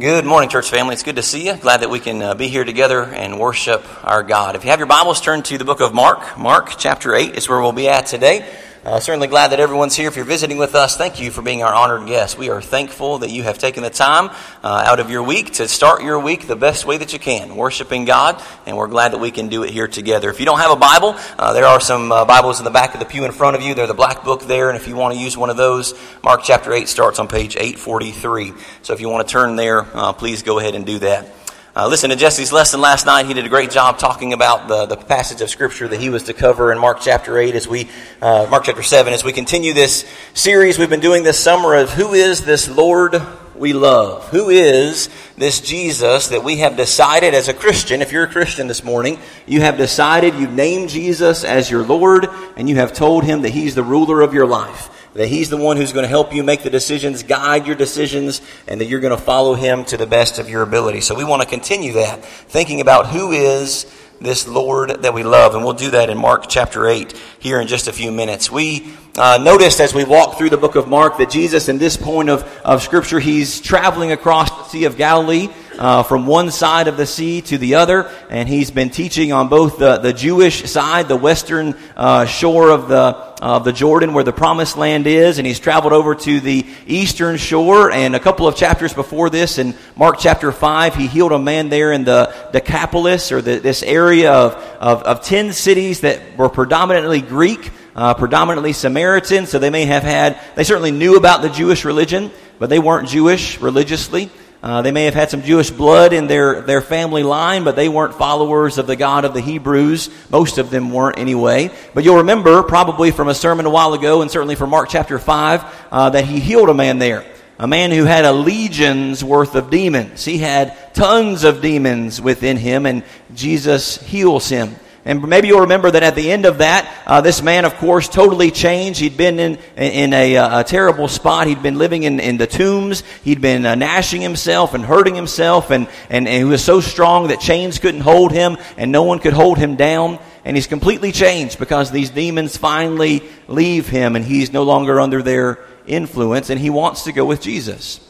Good 0.00 0.24
morning, 0.24 0.48
church 0.48 0.70
family. 0.70 0.94
It's 0.94 1.02
good 1.02 1.16
to 1.16 1.22
see 1.22 1.44
you. 1.44 1.56
Glad 1.56 1.82
that 1.82 1.90
we 1.90 2.00
can 2.00 2.22
uh, 2.22 2.34
be 2.34 2.48
here 2.48 2.64
together 2.64 3.02
and 3.02 3.38
worship 3.38 3.84
our 4.02 4.22
God. 4.22 4.56
If 4.56 4.64
you 4.64 4.70
have 4.70 4.78
your 4.78 4.86
Bibles, 4.86 5.20
turn 5.20 5.42
to 5.42 5.58
the 5.58 5.64
book 5.66 5.82
of 5.82 5.92
Mark. 5.92 6.38
Mark 6.38 6.72
chapter 6.78 7.14
8 7.14 7.34
is 7.34 7.50
where 7.50 7.60
we'll 7.60 7.72
be 7.72 7.86
at 7.86 8.06
today. 8.06 8.50
Uh, 8.82 8.98
certainly 8.98 9.28
glad 9.28 9.48
that 9.48 9.60
everyone's 9.60 9.94
here. 9.94 10.08
If 10.08 10.16
you're 10.16 10.24
visiting 10.24 10.56
with 10.56 10.74
us, 10.74 10.96
thank 10.96 11.20
you 11.20 11.30
for 11.30 11.42
being 11.42 11.62
our 11.62 11.74
honored 11.74 12.08
guest. 12.08 12.38
We 12.38 12.48
are 12.48 12.62
thankful 12.62 13.18
that 13.18 13.30
you 13.30 13.42
have 13.42 13.58
taken 13.58 13.82
the 13.82 13.90
time 13.90 14.30
uh, 14.64 14.84
out 14.86 15.00
of 15.00 15.10
your 15.10 15.22
week 15.22 15.52
to 15.54 15.68
start 15.68 16.02
your 16.02 16.18
week 16.18 16.46
the 16.46 16.56
best 16.56 16.86
way 16.86 16.96
that 16.96 17.12
you 17.12 17.18
can, 17.18 17.56
worshiping 17.56 18.06
God, 18.06 18.42
and 18.64 18.78
we're 18.78 18.88
glad 18.88 19.12
that 19.12 19.18
we 19.18 19.32
can 19.32 19.50
do 19.50 19.64
it 19.64 19.70
here 19.70 19.86
together. 19.86 20.30
If 20.30 20.40
you 20.40 20.46
don't 20.46 20.60
have 20.60 20.70
a 20.70 20.76
Bible, 20.76 21.14
uh, 21.38 21.52
there 21.52 21.66
are 21.66 21.78
some 21.78 22.10
uh, 22.10 22.24
Bibles 22.24 22.58
in 22.58 22.64
the 22.64 22.70
back 22.70 22.94
of 22.94 23.00
the 23.00 23.06
pew 23.06 23.26
in 23.26 23.32
front 23.32 23.54
of 23.54 23.60
you. 23.60 23.74
They're 23.74 23.86
the 23.86 23.92
black 23.92 24.24
book 24.24 24.44
there, 24.44 24.70
and 24.70 24.78
if 24.78 24.88
you 24.88 24.96
want 24.96 25.12
to 25.12 25.20
use 25.20 25.36
one 25.36 25.50
of 25.50 25.58
those, 25.58 25.92
Mark 26.24 26.40
chapter 26.42 26.72
8 26.72 26.88
starts 26.88 27.18
on 27.18 27.28
page 27.28 27.56
843. 27.56 28.54
So 28.80 28.94
if 28.94 29.02
you 29.02 29.10
want 29.10 29.28
to 29.28 29.30
turn 29.30 29.56
there, 29.56 29.86
uh, 29.92 30.14
please 30.14 30.42
go 30.42 30.58
ahead 30.58 30.74
and 30.74 30.86
do 30.86 31.00
that. 31.00 31.26
Uh, 31.74 31.86
listen 31.86 32.10
to 32.10 32.16
Jesse's 32.16 32.52
lesson 32.52 32.80
last 32.80 33.06
night. 33.06 33.26
He 33.26 33.34
did 33.34 33.46
a 33.46 33.48
great 33.48 33.70
job 33.70 33.96
talking 33.96 34.32
about 34.32 34.66
the, 34.66 34.86
the 34.86 34.96
passage 34.96 35.40
of 35.40 35.48
Scripture 35.48 35.86
that 35.86 36.00
he 36.00 36.10
was 36.10 36.24
to 36.24 36.34
cover 36.34 36.72
in 36.72 36.78
Mark 36.78 36.98
chapter 37.00 37.38
8 37.38 37.54
as 37.54 37.68
we, 37.68 37.88
uh, 38.20 38.48
Mark 38.50 38.64
chapter 38.64 38.82
7, 38.82 39.12
as 39.12 39.22
we 39.22 39.32
continue 39.32 39.72
this 39.72 40.04
series 40.34 40.80
we've 40.80 40.90
been 40.90 40.98
doing 40.98 41.22
this 41.22 41.38
summer 41.38 41.76
of 41.76 41.90
who 41.90 42.12
is 42.12 42.44
this 42.44 42.68
Lord 42.68 43.22
we 43.54 43.72
love? 43.72 44.28
Who 44.30 44.50
is 44.50 45.10
this 45.36 45.60
Jesus 45.60 46.26
that 46.28 46.42
we 46.42 46.56
have 46.56 46.76
decided 46.76 47.34
as 47.34 47.46
a 47.46 47.54
Christian? 47.54 48.02
If 48.02 48.10
you're 48.10 48.24
a 48.24 48.32
Christian 48.32 48.66
this 48.66 48.82
morning, 48.82 49.20
you 49.46 49.60
have 49.60 49.76
decided 49.76 50.34
you've 50.34 50.50
named 50.50 50.88
Jesus 50.88 51.44
as 51.44 51.70
your 51.70 51.84
Lord 51.84 52.26
and 52.56 52.68
you 52.68 52.76
have 52.76 52.92
told 52.92 53.22
him 53.22 53.42
that 53.42 53.50
he's 53.50 53.76
the 53.76 53.84
ruler 53.84 54.22
of 54.22 54.34
your 54.34 54.46
life 54.46 54.99
that 55.14 55.28
He's 55.28 55.50
the 55.50 55.56
one 55.56 55.76
who's 55.76 55.92
going 55.92 56.04
to 56.04 56.08
help 56.08 56.34
you 56.34 56.42
make 56.42 56.62
the 56.62 56.70
decisions, 56.70 57.22
guide 57.22 57.66
your 57.66 57.76
decisions, 57.76 58.40
and 58.66 58.80
that 58.80 58.86
you're 58.86 59.00
going 59.00 59.16
to 59.16 59.22
follow 59.22 59.54
Him 59.54 59.84
to 59.86 59.96
the 59.96 60.06
best 60.06 60.38
of 60.38 60.48
your 60.48 60.62
ability. 60.62 61.00
So 61.00 61.14
we 61.14 61.24
want 61.24 61.42
to 61.42 61.48
continue 61.48 61.94
that, 61.94 62.24
thinking 62.24 62.80
about 62.80 63.08
who 63.08 63.32
is 63.32 63.86
this 64.20 64.46
Lord 64.46 65.02
that 65.02 65.14
we 65.14 65.22
love. 65.22 65.54
And 65.54 65.64
we'll 65.64 65.72
do 65.72 65.90
that 65.92 66.10
in 66.10 66.18
Mark 66.18 66.44
chapter 66.48 66.86
8 66.86 67.12
here 67.38 67.60
in 67.60 67.66
just 67.66 67.88
a 67.88 67.92
few 67.92 68.12
minutes. 68.12 68.50
We 68.50 68.92
uh, 69.16 69.38
noticed 69.42 69.80
as 69.80 69.94
we 69.94 70.04
walk 70.04 70.36
through 70.36 70.50
the 70.50 70.58
book 70.58 70.76
of 70.76 70.88
Mark 70.88 71.16
that 71.18 71.30
Jesus, 71.30 71.68
in 71.68 71.78
this 71.78 71.96
point 71.96 72.28
of, 72.28 72.42
of 72.64 72.82
Scripture, 72.82 73.18
he's 73.18 73.60
traveling 73.60 74.12
across 74.12 74.50
the 74.50 74.64
Sea 74.64 74.84
of 74.84 74.96
Galilee. 74.96 75.48
Uh, 75.78 76.02
from 76.02 76.26
one 76.26 76.50
side 76.50 76.88
of 76.88 76.96
the 76.96 77.06
sea 77.06 77.40
to 77.40 77.56
the 77.56 77.76
other, 77.76 78.10
and 78.28 78.48
he's 78.48 78.70
been 78.70 78.90
teaching 78.90 79.32
on 79.32 79.48
both 79.48 79.78
the, 79.78 79.96
the 79.98 80.12
Jewish 80.12 80.68
side, 80.68 81.08
the 81.08 81.16
western 81.16 81.74
uh, 81.96 82.26
shore 82.26 82.70
of 82.70 82.88
the 82.88 83.30
of 83.40 83.64
the 83.64 83.72
Jordan, 83.72 84.12
where 84.12 84.24
the 84.24 84.32
Promised 84.32 84.76
Land 84.76 85.06
is, 85.06 85.38
and 85.38 85.46
he's 85.46 85.60
traveled 85.60 85.94
over 85.94 86.14
to 86.14 86.40
the 86.40 86.66
eastern 86.86 87.38
shore. 87.38 87.90
And 87.90 88.14
a 88.14 88.20
couple 88.20 88.46
of 88.46 88.56
chapters 88.56 88.92
before 88.92 89.30
this, 89.30 89.56
in 89.56 89.74
Mark 89.96 90.16
chapter 90.18 90.52
five, 90.52 90.94
he 90.94 91.06
healed 91.06 91.32
a 91.32 91.38
man 91.38 91.70
there 91.70 91.92
in 91.92 92.04
the 92.04 92.34
Decapolis, 92.52 93.32
or 93.32 93.40
the, 93.40 93.58
this 93.60 93.82
area 93.82 94.32
of, 94.32 94.54
of 94.80 95.02
of 95.04 95.24
ten 95.24 95.52
cities 95.52 96.00
that 96.00 96.36
were 96.36 96.50
predominantly 96.50 97.22
Greek 97.22 97.70
uh, 97.94 98.14
predominantly 98.14 98.72
Samaritan, 98.72 99.46
so 99.46 99.58
they 99.58 99.70
may 99.70 99.84
have 99.84 100.02
had, 100.02 100.38
they 100.54 100.64
certainly 100.64 100.90
knew 100.90 101.16
about 101.16 101.42
the 101.42 101.48
Jewish 101.48 101.84
religion, 101.84 102.30
but 102.58 102.70
they 102.70 102.78
weren't 102.78 103.08
Jewish 103.08 103.60
religiously. 103.60 104.30
Uh, 104.62 104.82
they 104.82 104.92
may 104.92 105.04
have 105.06 105.14
had 105.14 105.30
some 105.30 105.42
Jewish 105.42 105.70
blood 105.70 106.12
in 106.12 106.26
their, 106.26 106.60
their 106.60 106.82
family 106.82 107.22
line, 107.22 107.64
but 107.64 107.76
they 107.76 107.88
weren't 107.88 108.14
followers 108.14 108.76
of 108.76 108.86
the 108.86 108.96
God 108.96 109.24
of 109.24 109.32
the 109.32 109.40
Hebrews. 109.40 110.10
Most 110.28 110.58
of 110.58 110.68
them 110.68 110.92
weren't 110.92 111.18
anyway. 111.18 111.70
But 111.94 112.04
you'll 112.04 112.18
remember, 112.18 112.62
probably 112.62 113.10
from 113.10 113.28
a 113.28 113.34
sermon 113.34 113.64
a 113.64 113.70
while 113.70 113.94
ago, 113.94 114.20
and 114.20 114.30
certainly 114.30 114.56
from 114.56 114.68
Mark 114.68 114.90
chapter 114.90 115.18
5, 115.18 115.86
uh, 115.90 116.10
that 116.10 116.26
he 116.26 116.40
healed 116.40 116.68
a 116.68 116.74
man 116.74 116.98
there. 116.98 117.24
A 117.58 117.66
man 117.66 117.90
who 117.90 118.04
had 118.04 118.26
a 118.26 118.32
legion's 118.32 119.24
worth 119.24 119.54
of 119.54 119.70
demons. 119.70 120.24
He 120.24 120.38
had 120.38 120.94
tons 120.94 121.44
of 121.44 121.62
demons 121.62 122.20
within 122.20 122.58
him, 122.58 122.84
and 122.84 123.02
Jesus 123.34 123.98
heals 123.98 124.48
him. 124.48 124.76
And 125.04 125.26
maybe 125.26 125.48
you'll 125.48 125.62
remember 125.62 125.90
that 125.90 126.02
at 126.02 126.14
the 126.14 126.30
end 126.30 126.44
of 126.44 126.58
that, 126.58 126.86
uh, 127.06 127.22
this 127.22 127.40
man, 127.40 127.64
of 127.64 127.74
course, 127.76 128.06
totally 128.06 128.50
changed. 128.50 129.00
He'd 129.00 129.16
been 129.16 129.38
in, 129.38 129.58
in 129.76 130.12
a, 130.12 130.36
uh, 130.36 130.60
a 130.60 130.64
terrible 130.64 131.08
spot. 131.08 131.46
He'd 131.46 131.62
been 131.62 131.78
living 131.78 132.02
in, 132.02 132.20
in 132.20 132.36
the 132.36 132.46
tombs. 132.46 133.02
He'd 133.24 133.40
been 133.40 133.64
uh, 133.64 133.76
gnashing 133.76 134.20
himself 134.20 134.74
and 134.74 134.84
hurting 134.84 135.14
himself. 135.14 135.70
And, 135.70 135.88
and, 136.10 136.28
and 136.28 136.36
he 136.36 136.44
was 136.44 136.62
so 136.62 136.80
strong 136.80 137.28
that 137.28 137.40
chains 137.40 137.78
couldn't 137.78 138.02
hold 138.02 138.30
him 138.30 138.58
and 138.76 138.92
no 138.92 139.04
one 139.04 139.20
could 139.20 139.32
hold 139.32 139.56
him 139.56 139.76
down. 139.76 140.18
And 140.44 140.54
he's 140.54 140.66
completely 140.66 141.12
changed 141.12 141.58
because 141.58 141.90
these 141.90 142.10
demons 142.10 142.58
finally 142.58 143.22
leave 143.48 143.88
him 143.88 144.16
and 144.16 144.24
he's 144.24 144.52
no 144.52 144.64
longer 144.64 145.00
under 145.00 145.22
their 145.22 145.60
influence 145.86 146.50
and 146.50 146.60
he 146.60 146.68
wants 146.68 147.04
to 147.04 147.12
go 147.12 147.24
with 147.24 147.40
Jesus. 147.40 148.00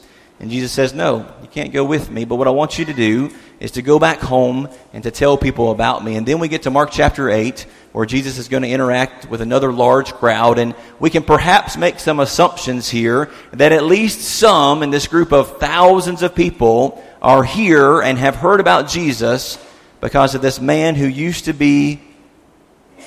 And 0.40 0.50
Jesus 0.50 0.72
says, 0.72 0.94
No, 0.94 1.30
you 1.42 1.48
can't 1.48 1.72
go 1.72 1.84
with 1.84 2.10
me, 2.10 2.24
but 2.24 2.36
what 2.36 2.48
I 2.48 2.50
want 2.50 2.78
you 2.78 2.86
to 2.86 2.94
do 2.94 3.30
is 3.60 3.72
to 3.72 3.82
go 3.82 3.98
back 3.98 4.20
home 4.20 4.70
and 4.94 5.02
to 5.02 5.10
tell 5.10 5.36
people 5.36 5.70
about 5.70 6.02
me. 6.02 6.16
And 6.16 6.26
then 6.26 6.38
we 6.38 6.48
get 6.48 6.62
to 6.62 6.70
Mark 6.70 6.90
chapter 6.90 7.28
8, 7.28 7.66
where 7.92 8.06
Jesus 8.06 8.38
is 8.38 8.48
going 8.48 8.62
to 8.62 8.68
interact 8.70 9.28
with 9.28 9.42
another 9.42 9.70
large 9.70 10.14
crowd. 10.14 10.58
And 10.58 10.74
we 10.98 11.10
can 11.10 11.22
perhaps 11.22 11.76
make 11.76 12.00
some 12.00 12.20
assumptions 12.20 12.88
here 12.88 13.30
that 13.52 13.72
at 13.72 13.84
least 13.84 14.22
some 14.22 14.82
in 14.82 14.88
this 14.88 15.06
group 15.06 15.30
of 15.30 15.58
thousands 15.58 16.22
of 16.22 16.34
people 16.34 17.04
are 17.20 17.44
here 17.44 18.00
and 18.00 18.16
have 18.16 18.36
heard 18.36 18.60
about 18.60 18.88
Jesus 18.88 19.62
because 20.00 20.34
of 20.34 20.40
this 20.40 20.58
man 20.58 20.94
who 20.94 21.06
used 21.06 21.44
to 21.44 21.52
be 21.52 22.00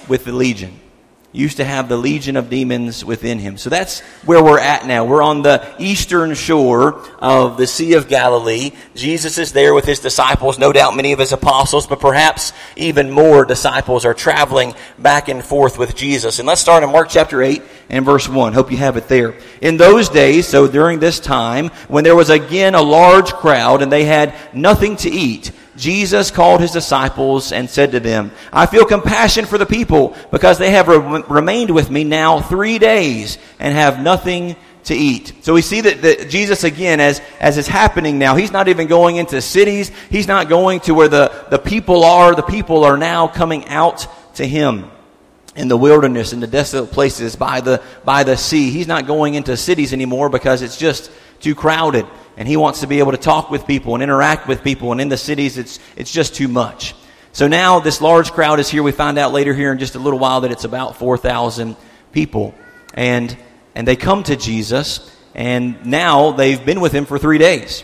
with 0.08 0.26
the 0.26 0.32
legion 0.32 0.80
used 1.34 1.58
to 1.58 1.66
have 1.66 1.90
the 1.90 1.98
legion 1.98 2.38
of 2.38 2.50
demons 2.50 3.04
within 3.04 3.40
him. 3.40 3.58
So 3.58 3.70
that's 3.70 4.02
where 4.24 4.42
we're 4.44 4.60
at 4.60 4.86
now. 4.86 5.04
We're 5.04 5.24
on 5.24 5.42
the 5.42 5.68
eastern 5.80 6.36
shore 6.36 7.02
of 7.18 7.58
the 7.58 7.66
Sea 7.66 7.94
of 7.94 8.08
Galilee. 8.08 8.72
Jesus 8.94 9.40
is 9.40 9.52
there 9.52 9.74
with 9.74 9.86
his 9.86 10.00
disciples, 10.00 10.60
no 10.60 10.72
doubt 10.72 10.96
many 10.96 11.12
of 11.12 11.18
his 11.18 11.34
apostles, 11.34 11.88
but 11.88 12.00
perhaps 12.00 12.54
even 12.76 13.10
more 13.10 13.46
disciples 13.46 14.06
are 14.06 14.14
traveling 14.14 14.76
back 15.00 15.28
and 15.28 15.44
forth 15.44 15.80
with 15.80 15.96
Jesus. 15.96 16.38
And 16.38 16.48
let's 16.48 16.62
start 16.62 16.84
in 16.84 16.92
Mark 16.92 17.10
chapter 17.10 17.42
8 17.42 17.64
and 17.90 18.06
verse 18.06 18.30
1. 18.30 18.54
Hope 18.54 18.72
you 18.72 18.78
have 18.78 18.96
it 18.96 19.08
there. 19.08 19.36
In 19.60 19.78
those 19.78 20.10
days, 20.10 20.48
so 20.48 20.68
during 20.68 21.00
this 21.00 21.20
time, 21.20 21.70
when 21.88 22.04
there 22.04 22.16
was 22.16 22.30
again 22.30 22.76
a 22.76 22.82
large 22.82 23.34
crowd 23.34 23.82
and 23.82 23.92
they 23.92 24.06
had 24.06 24.36
nothing 24.54 24.96
to 24.98 25.10
eat, 25.10 25.52
Jesus 25.76 26.30
called 26.30 26.62
his 26.62 26.72
disciples 26.72 27.52
and 27.52 27.70
said 27.70 27.92
to 27.94 28.00
them, 28.00 28.32
I 28.52 28.66
feel 28.66 28.86
compassion 28.86 29.46
for 29.46 29.58
the 29.58 29.66
people 29.66 30.16
because 30.32 30.58
they 30.58 30.72
have 30.72 30.88
re- 30.88 31.24
remained 31.28 31.72
with 31.72 31.90
me 31.90 32.04
now 32.04 32.42
three 32.42 32.78
days 32.80 33.38
and 33.60 33.74
have 33.74 34.02
nothing 34.02 34.56
to 34.86 34.96
eat. 34.96 35.34
So 35.42 35.54
we 35.54 35.62
see 35.62 35.82
that, 35.82 36.02
that, 36.02 36.30
Jesus 36.30 36.64
again, 36.64 37.00
as, 37.00 37.22
as 37.40 37.58
is 37.58 37.68
happening 37.68 38.20
now, 38.20 38.36
he's 38.36 38.52
not 38.52 38.68
even 38.68 38.88
going 38.88 39.16
into 39.16 39.42
cities. 39.42 39.92
He's 40.10 40.28
not 40.28 40.50
going 40.50 40.82
to 40.82 40.94
where 40.94 41.08
the, 41.08 41.46
the 41.50 41.60
people 41.60 42.04
are. 42.04 42.36
The 42.36 42.44
people 42.44 42.84
are 42.84 42.98
now 42.98 43.28
coming 43.28 43.68
out 43.68 44.08
to 44.36 44.46
him 44.46 44.92
in 45.56 45.68
the 45.68 45.78
wilderness, 45.78 46.34
in 46.34 46.40
the 46.40 46.48
desolate 46.48 46.92
places 46.92 47.36
by 47.36 47.62
the, 47.62 47.82
by 48.04 48.24
the 48.24 48.36
sea. 48.36 48.72
He's 48.72 48.88
not 48.88 49.08
going 49.08 49.36
into 49.36 49.56
cities 49.56 49.94
anymore 49.94 50.30
because 50.30 50.62
it's 50.62 50.78
just 50.78 51.12
too 51.44 51.54
crowded 51.54 52.08
and 52.38 52.48
he 52.48 52.58
wants 52.58 52.80
to 52.80 52.88
be 52.88 53.00
able 53.00 53.12
to 53.12 53.18
talk 53.18 53.52
with 53.52 53.68
people 53.68 53.94
and 53.94 54.02
interact 54.02 54.48
with 54.48 54.64
people 54.64 54.92
and 54.92 55.00
in 55.00 55.10
the 55.10 55.18
cities 55.18 55.58
it's 55.58 55.80
it's 55.96 56.12
just 56.12 56.34
too 56.34 56.48
much 56.48 56.96
So 57.36 57.48
now 57.48 57.80
this 57.80 58.00
large 58.00 58.32
crowd 58.32 58.60
is 58.60 58.70
here. 58.70 58.84
We 58.84 58.92
find 58.92 59.18
out 59.18 59.34
later 59.34 59.56
here 59.56 59.72
in 59.72 59.80
just 59.80 59.96
a 59.96 60.00
little 60.00 60.20
while 60.20 60.42
that 60.42 60.52
it's 60.52 60.66
about 60.66 60.98
4,000 60.98 61.76
people. 62.12 62.54
And, 62.94 63.36
and 63.74 63.88
they 63.88 63.96
come 63.96 64.22
to 64.26 64.36
Jesus, 64.36 65.12
and 65.34 65.84
now 65.84 66.34
they've 66.34 66.64
been 66.64 66.80
with 66.80 66.92
him 66.92 67.06
for 67.08 67.18
three 67.18 67.40
days. 67.40 67.84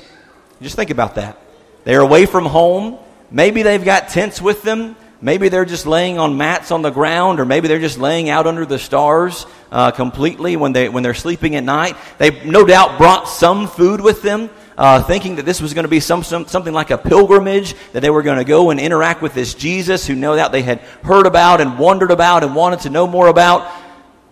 Just 0.61 0.75
think 0.75 0.91
about 0.91 1.15
that. 1.15 1.39
They're 1.83 2.01
away 2.01 2.27
from 2.27 2.45
home. 2.45 2.99
Maybe 3.31 3.63
they've 3.63 3.83
got 3.83 4.09
tents 4.09 4.39
with 4.39 4.61
them. 4.61 4.95
Maybe 5.21 5.49
they're 5.49 5.65
just 5.65 5.85
laying 5.85 6.17
on 6.17 6.37
mats 6.37 6.71
on 6.71 6.81
the 6.81 6.91
ground, 6.91 7.41
or 7.41 7.45
maybe 7.45 7.67
they're 7.67 7.79
just 7.79 7.97
laying 7.97 8.29
out 8.29 8.47
under 8.47 8.65
the 8.65 8.79
stars 8.79 9.45
uh, 9.69 9.91
completely 9.91 10.55
when, 10.55 10.71
they, 10.71 10.87
when 10.87 11.03
they're 11.03 11.13
sleeping 11.13 11.57
at 11.57 11.63
night. 11.63 11.97
They 12.17 12.45
no 12.45 12.65
doubt 12.65 12.97
brought 12.97 13.27
some 13.27 13.67
food 13.67 13.99
with 13.99 14.21
them, 14.21 14.49
uh, 14.77 15.03
thinking 15.03 15.35
that 15.35 15.45
this 15.45 15.61
was 15.61 15.73
going 15.73 15.83
to 15.83 15.89
be 15.89 15.99
some, 15.99 16.23
some, 16.23 16.47
something 16.47 16.73
like 16.73 16.89
a 16.89 16.97
pilgrimage, 16.97 17.75
that 17.91 17.99
they 17.99 18.09
were 18.09 18.23
going 18.23 18.37
to 18.37 18.45
go 18.45 18.69
and 18.69 18.79
interact 18.79 19.21
with 19.21 19.33
this 19.33 19.53
Jesus 19.53 20.07
who 20.07 20.15
no 20.15 20.37
doubt 20.37 20.53
they 20.53 20.61
had 20.61 20.79
heard 21.03 21.25
about 21.25 21.59
and 21.59 21.77
wondered 21.77 22.11
about 22.11 22.45
and 22.45 22.55
wanted 22.55 22.79
to 22.81 22.89
know 22.89 23.05
more 23.05 23.27
about. 23.27 23.69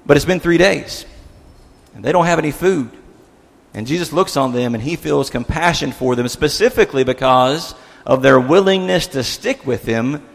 But 0.06 0.16
it's 0.16 0.26
been 0.26 0.40
three 0.40 0.58
days, 0.58 1.06
and 1.96 2.06
they 2.06 2.14
don't 2.14 2.28
have 2.28 2.40
any 2.40 2.52
food. 2.52 2.92
And 3.74 3.86
Jesus 3.86 4.14
looks 4.14 4.38
on 4.38 4.54
them 4.54 4.74
and 4.74 4.82
he 4.82 4.96
feels 4.96 5.30
compassion 5.30 5.92
for 5.92 6.16
them, 6.16 6.30
specifically 6.30 7.04
because 7.04 7.76
of 8.06 8.22
their 8.22 8.40
willingness 8.40 9.08
to 9.08 9.22
stick 9.22 9.68
with 9.68 9.84
him 9.84 10.26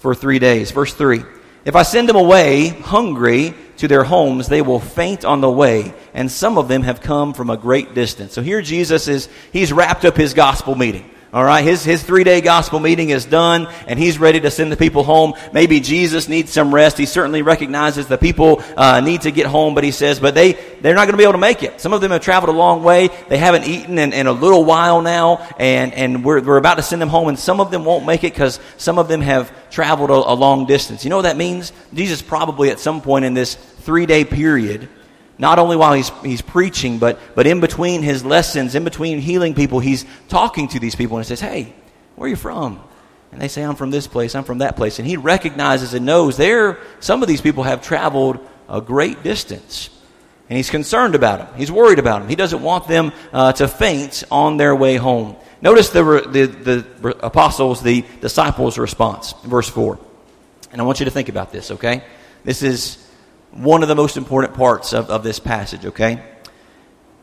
for 0.00 0.14
three 0.14 0.40
days. 0.40 0.72
Verse 0.72 0.92
3 0.92 1.22
If 1.64 1.76
I 1.76 1.82
send 1.82 2.08
them 2.08 2.16
away 2.16 2.68
hungry 2.68 3.54
to 3.76 3.86
their 3.86 4.02
homes, 4.04 4.48
they 4.48 4.62
will 4.62 4.80
faint 4.80 5.24
on 5.24 5.40
the 5.40 5.50
way, 5.50 5.94
and 6.12 6.30
some 6.30 6.58
of 6.58 6.66
them 6.66 6.82
have 6.82 7.00
come 7.00 7.32
from 7.32 7.48
a 7.48 7.56
great 7.56 7.94
distance. 7.94 8.32
So 8.32 8.42
here 8.42 8.60
Jesus 8.60 9.06
is, 9.06 9.28
he's 9.52 9.72
wrapped 9.72 10.04
up 10.04 10.16
his 10.16 10.34
gospel 10.34 10.74
meeting. 10.74 11.08
All 11.32 11.44
right, 11.44 11.62
his, 11.62 11.84
his 11.84 12.02
three 12.02 12.24
day 12.24 12.40
gospel 12.40 12.80
meeting 12.80 13.10
is 13.10 13.24
done 13.24 13.68
and 13.86 14.00
he's 14.00 14.18
ready 14.18 14.40
to 14.40 14.50
send 14.50 14.72
the 14.72 14.76
people 14.76 15.04
home. 15.04 15.34
Maybe 15.52 15.78
Jesus 15.78 16.28
needs 16.28 16.50
some 16.52 16.74
rest. 16.74 16.98
He 16.98 17.06
certainly 17.06 17.42
recognizes 17.42 18.08
the 18.08 18.18
people 18.18 18.64
uh, 18.76 18.98
need 18.98 19.20
to 19.20 19.30
get 19.30 19.46
home, 19.46 19.76
but 19.76 19.84
he 19.84 19.92
says, 19.92 20.18
but 20.18 20.34
they, 20.34 20.54
they're 20.80 20.96
not 20.96 21.02
going 21.02 21.12
to 21.12 21.18
be 21.18 21.22
able 21.22 21.34
to 21.34 21.38
make 21.38 21.62
it. 21.62 21.80
Some 21.80 21.92
of 21.92 22.00
them 22.00 22.10
have 22.10 22.20
traveled 22.20 22.52
a 22.52 22.58
long 22.58 22.82
way. 22.82 23.10
They 23.28 23.38
haven't 23.38 23.62
eaten 23.62 23.96
in, 23.96 24.12
in 24.12 24.26
a 24.26 24.32
little 24.32 24.64
while 24.64 25.02
now 25.02 25.46
and, 25.56 25.94
and 25.94 26.24
we're, 26.24 26.42
we're 26.42 26.56
about 26.56 26.78
to 26.78 26.82
send 26.82 27.00
them 27.00 27.08
home 27.08 27.28
and 27.28 27.38
some 27.38 27.60
of 27.60 27.70
them 27.70 27.84
won't 27.84 28.04
make 28.06 28.24
it 28.24 28.32
because 28.32 28.58
some 28.76 28.98
of 28.98 29.06
them 29.06 29.20
have 29.20 29.52
traveled 29.70 30.10
a, 30.10 30.14
a 30.14 30.34
long 30.34 30.66
distance. 30.66 31.04
You 31.04 31.10
know 31.10 31.16
what 31.16 31.22
that 31.22 31.36
means? 31.36 31.72
Jesus 31.94 32.22
probably 32.22 32.70
at 32.70 32.80
some 32.80 33.00
point 33.02 33.24
in 33.24 33.34
this 33.34 33.54
three 33.54 34.06
day 34.06 34.24
period 34.24 34.88
not 35.40 35.58
only 35.58 35.74
while 35.74 35.94
he's, 35.94 36.10
he's 36.22 36.42
preaching, 36.42 36.98
but, 36.98 37.18
but 37.34 37.46
in 37.46 37.60
between 37.60 38.02
his 38.02 38.24
lessons, 38.24 38.74
in 38.74 38.84
between 38.84 39.18
healing 39.20 39.54
people, 39.54 39.80
he's 39.80 40.04
talking 40.28 40.68
to 40.68 40.78
these 40.78 40.94
people 40.94 41.16
and 41.16 41.24
he 41.24 41.28
says, 41.28 41.40
Hey, 41.40 41.74
where 42.14 42.26
are 42.26 42.28
you 42.28 42.36
from? 42.36 42.78
And 43.32 43.40
they 43.40 43.48
say, 43.48 43.62
I'm 43.62 43.74
from 43.74 43.90
this 43.90 44.06
place, 44.06 44.34
I'm 44.34 44.44
from 44.44 44.58
that 44.58 44.76
place. 44.76 44.98
And 44.98 45.08
he 45.08 45.16
recognizes 45.16 45.94
and 45.94 46.04
knows 46.04 46.36
there, 46.36 46.78
some 47.00 47.22
of 47.22 47.28
these 47.28 47.40
people 47.40 47.62
have 47.62 47.80
traveled 47.80 48.38
a 48.68 48.82
great 48.82 49.22
distance. 49.22 49.88
And 50.50 50.58
he's 50.58 50.68
concerned 50.68 51.14
about 51.14 51.38
them. 51.38 51.56
He's 51.56 51.72
worried 51.72 51.98
about 51.98 52.20
them. 52.20 52.28
He 52.28 52.36
doesn't 52.36 52.60
want 52.60 52.86
them 52.86 53.12
uh, 53.32 53.52
to 53.52 53.66
faint 53.66 54.24
on 54.30 54.58
their 54.58 54.76
way 54.76 54.96
home. 54.96 55.36
Notice 55.62 55.88
the, 55.88 56.02
the, 56.02 56.46
the 56.46 57.24
apostles, 57.24 57.82
the 57.82 58.04
disciples' 58.20 58.76
response, 58.76 59.32
verse 59.44 59.68
4. 59.68 59.98
And 60.72 60.82
I 60.82 60.84
want 60.84 61.00
you 61.00 61.04
to 61.04 61.10
think 61.10 61.30
about 61.30 61.50
this, 61.50 61.70
okay? 61.70 62.02
This 62.44 62.62
is 62.62 63.09
one 63.52 63.82
of 63.82 63.88
the 63.88 63.94
most 63.94 64.16
important 64.16 64.54
parts 64.54 64.92
of, 64.92 65.10
of 65.10 65.22
this 65.22 65.38
passage, 65.38 65.84
okay? 65.86 66.22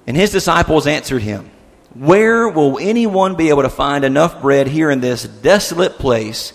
And 0.05 0.15
his 0.15 0.31
disciples 0.31 0.87
answered 0.87 1.21
him, 1.21 1.49
Where 1.93 2.47
will 2.49 2.79
anyone 2.79 3.35
be 3.35 3.49
able 3.49 3.63
to 3.63 3.69
find 3.69 4.03
enough 4.05 4.41
bread 4.41 4.67
here 4.67 4.89
in 4.89 5.01
this 5.01 5.23
desolate 5.23 5.97
place 5.97 6.53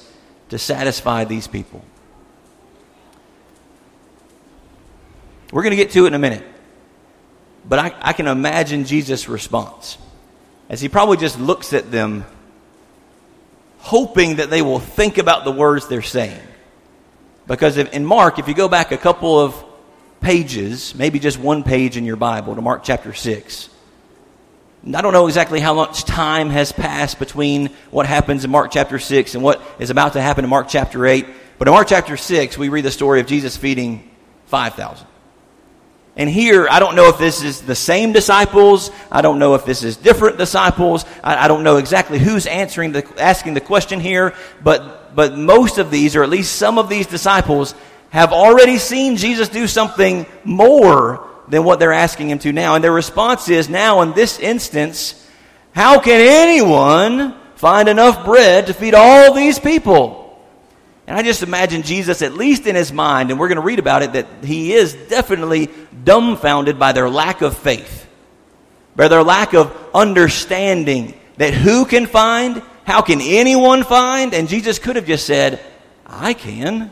to 0.51 0.59
satisfy 0.59 1.25
these 1.25 1.47
people? 1.47 1.85
We're 5.53 5.63
going 5.63 5.73
to 5.73 5.77
get 5.77 5.91
to 5.91 6.05
it 6.05 6.09
in 6.09 6.15
a 6.15 6.19
minute. 6.19 6.45
But 7.69 7.79
I, 7.79 7.95
I 8.01 8.13
can 8.13 8.27
imagine 8.27 8.87
Jesus' 8.87 9.29
response 9.29 9.99
as 10.69 10.81
he 10.81 10.89
probably 10.89 11.19
just 11.19 11.39
looks 11.39 11.73
at 11.75 11.91
them, 11.91 12.25
hoping 13.79 14.37
that 14.37 14.49
they 14.49 14.63
will 14.63 14.81
think 14.81 15.19
about 15.19 15.45
the 15.45 15.53
words 15.53 15.87
they're 15.87 16.03
saying. 16.03 16.41
Because 17.53 17.77
if, 17.77 17.93
in 17.93 18.03
Mark, 18.03 18.39
if 18.39 18.49
you 18.49 18.55
go 18.55 18.67
back 18.67 18.93
a 18.93 18.97
couple 18.97 19.39
of 19.39 19.63
pages, 20.23 20.95
maybe 20.95 21.19
just 21.19 21.39
one 21.39 21.63
page 21.63 21.99
in 21.99 22.07
your 22.07 22.17
Bible 22.17 22.55
to 22.55 22.63
Mark 22.63 22.83
chapter 22.83 23.13
6, 23.13 23.69
I 24.87 25.03
don't 25.03 25.13
know 25.13 25.27
exactly 25.27 25.61
how 25.61 25.75
much 25.75 26.05
time 26.05 26.49
has 26.49 26.73
passed 26.73 27.19
between 27.19 27.67
what 27.91 28.07
happens 28.07 28.47
in 28.47 28.51
Mark 28.51 28.71
chapter 28.71 28.99
6 28.99 29.35
and 29.35 29.45
what 29.45 29.61
is 29.79 29.91
about 29.91 30.15
to 30.15 30.23
happen 30.23 30.45
in 30.45 30.49
Mark 30.49 30.67
chapter 30.67 31.05
8. 31.05 31.27
But 31.59 31.69
in 31.69 31.75
Mark 31.75 31.89
chapter 31.89 32.17
6, 32.17 32.57
we 32.57 32.71
read 32.71 32.87
the 32.87 32.91
story 32.91 33.21
of 33.21 33.27
Jesus 33.27 33.55
feeding 33.55 34.11
5,000. 34.47 35.07
And 36.15 36.29
here, 36.29 36.69
I 36.71 36.79
don't 36.79 36.95
know 36.95 37.09
if 37.09 37.17
this 37.17 37.43
is 37.43 37.63
the 37.63 37.75
same 37.75 38.13
disciples. 38.13 38.91
I 39.11 39.23
don't 39.23 39.39
know 39.39 39.55
if 39.55 39.65
this 39.65 39.83
is 39.83 39.97
different 39.97 40.37
disciples. 40.37 41.07
I, 41.25 41.45
I 41.45 41.49
don't 41.49 41.65
know 41.65 41.79
exactly 41.79 42.19
who's 42.19 42.47
answering 42.47 42.93
the, 42.93 43.07
asking 43.19 43.55
the 43.55 43.63
question 43.63 43.99
here. 43.99 44.35
But, 44.63 45.15
but 45.15 45.39
most 45.39 45.79
of 45.79 45.91
these, 45.91 46.15
or 46.15 46.23
at 46.23 46.29
least 46.29 46.57
some 46.57 46.79
of 46.79 46.91
these 46.91 47.07
disciples, 47.07 47.75
have 48.11 48.33
already 48.33 48.77
seen 48.77 49.17
Jesus 49.17 49.49
do 49.49 49.67
something 49.67 50.27
more 50.45 51.27
than 51.49 51.65
what 51.65 51.79
they're 51.79 51.93
asking 51.93 52.29
him 52.29 52.39
to 52.41 52.53
now. 52.53 52.75
And 52.75 52.85
their 52.85 52.93
response 52.93 53.49
is 53.49 53.71
now, 53.71 54.03
in 54.03 54.13
this 54.13 54.39
instance, 54.39 55.19
how 55.75 55.99
can 55.99 56.21
anyone 56.21 57.35
find 57.57 57.89
enough 57.89 58.25
bread 58.25 58.67
to 58.67 58.75
feed 58.75 58.95
all 58.95 59.33
these 59.33 59.59
people? 59.59 60.22
And 61.07 61.19
I 61.19 61.23
just 61.23 61.43
imagine 61.43 61.83
Jesus, 61.83 62.23
at 62.23 62.35
least 62.35 62.67
in 62.67 62.77
his 62.77 62.93
mind, 62.93 63.31
and 63.31 63.41
we're 63.41 63.49
going 63.49 63.57
to 63.57 63.63
read 63.63 63.79
about 63.79 64.03
it, 64.03 64.13
that 64.13 64.27
he 64.45 64.73
is 64.73 64.95
definitely 64.95 65.69
dumbfounded 66.05 66.79
by 66.79 66.93
their 66.93 67.11
lack 67.11 67.43
of 67.43 67.57
faith, 67.57 68.09
by 68.95 69.09
their 69.09 69.23
lack 69.23 69.53
of 69.53 69.77
understanding 69.95 71.15
that 71.39 71.55
who 71.55 71.85
can 71.85 72.07
find? 72.07 72.63
How 72.85 73.03
can 73.03 73.21
anyone 73.21 73.83
find? 73.83 74.33
And 74.33 74.49
Jesus 74.49 74.79
could 74.79 74.97
have 74.97 75.07
just 75.07 75.27
said, 75.27 75.61
I 76.07 76.35
can. 76.35 76.91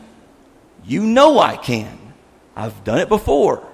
You 0.83 1.05
know 1.05 1.39
I 1.39 1.55
can. 1.57 1.97
I've 2.55 2.83
done 2.83 2.99
it 2.99 3.07
before. 3.07 3.65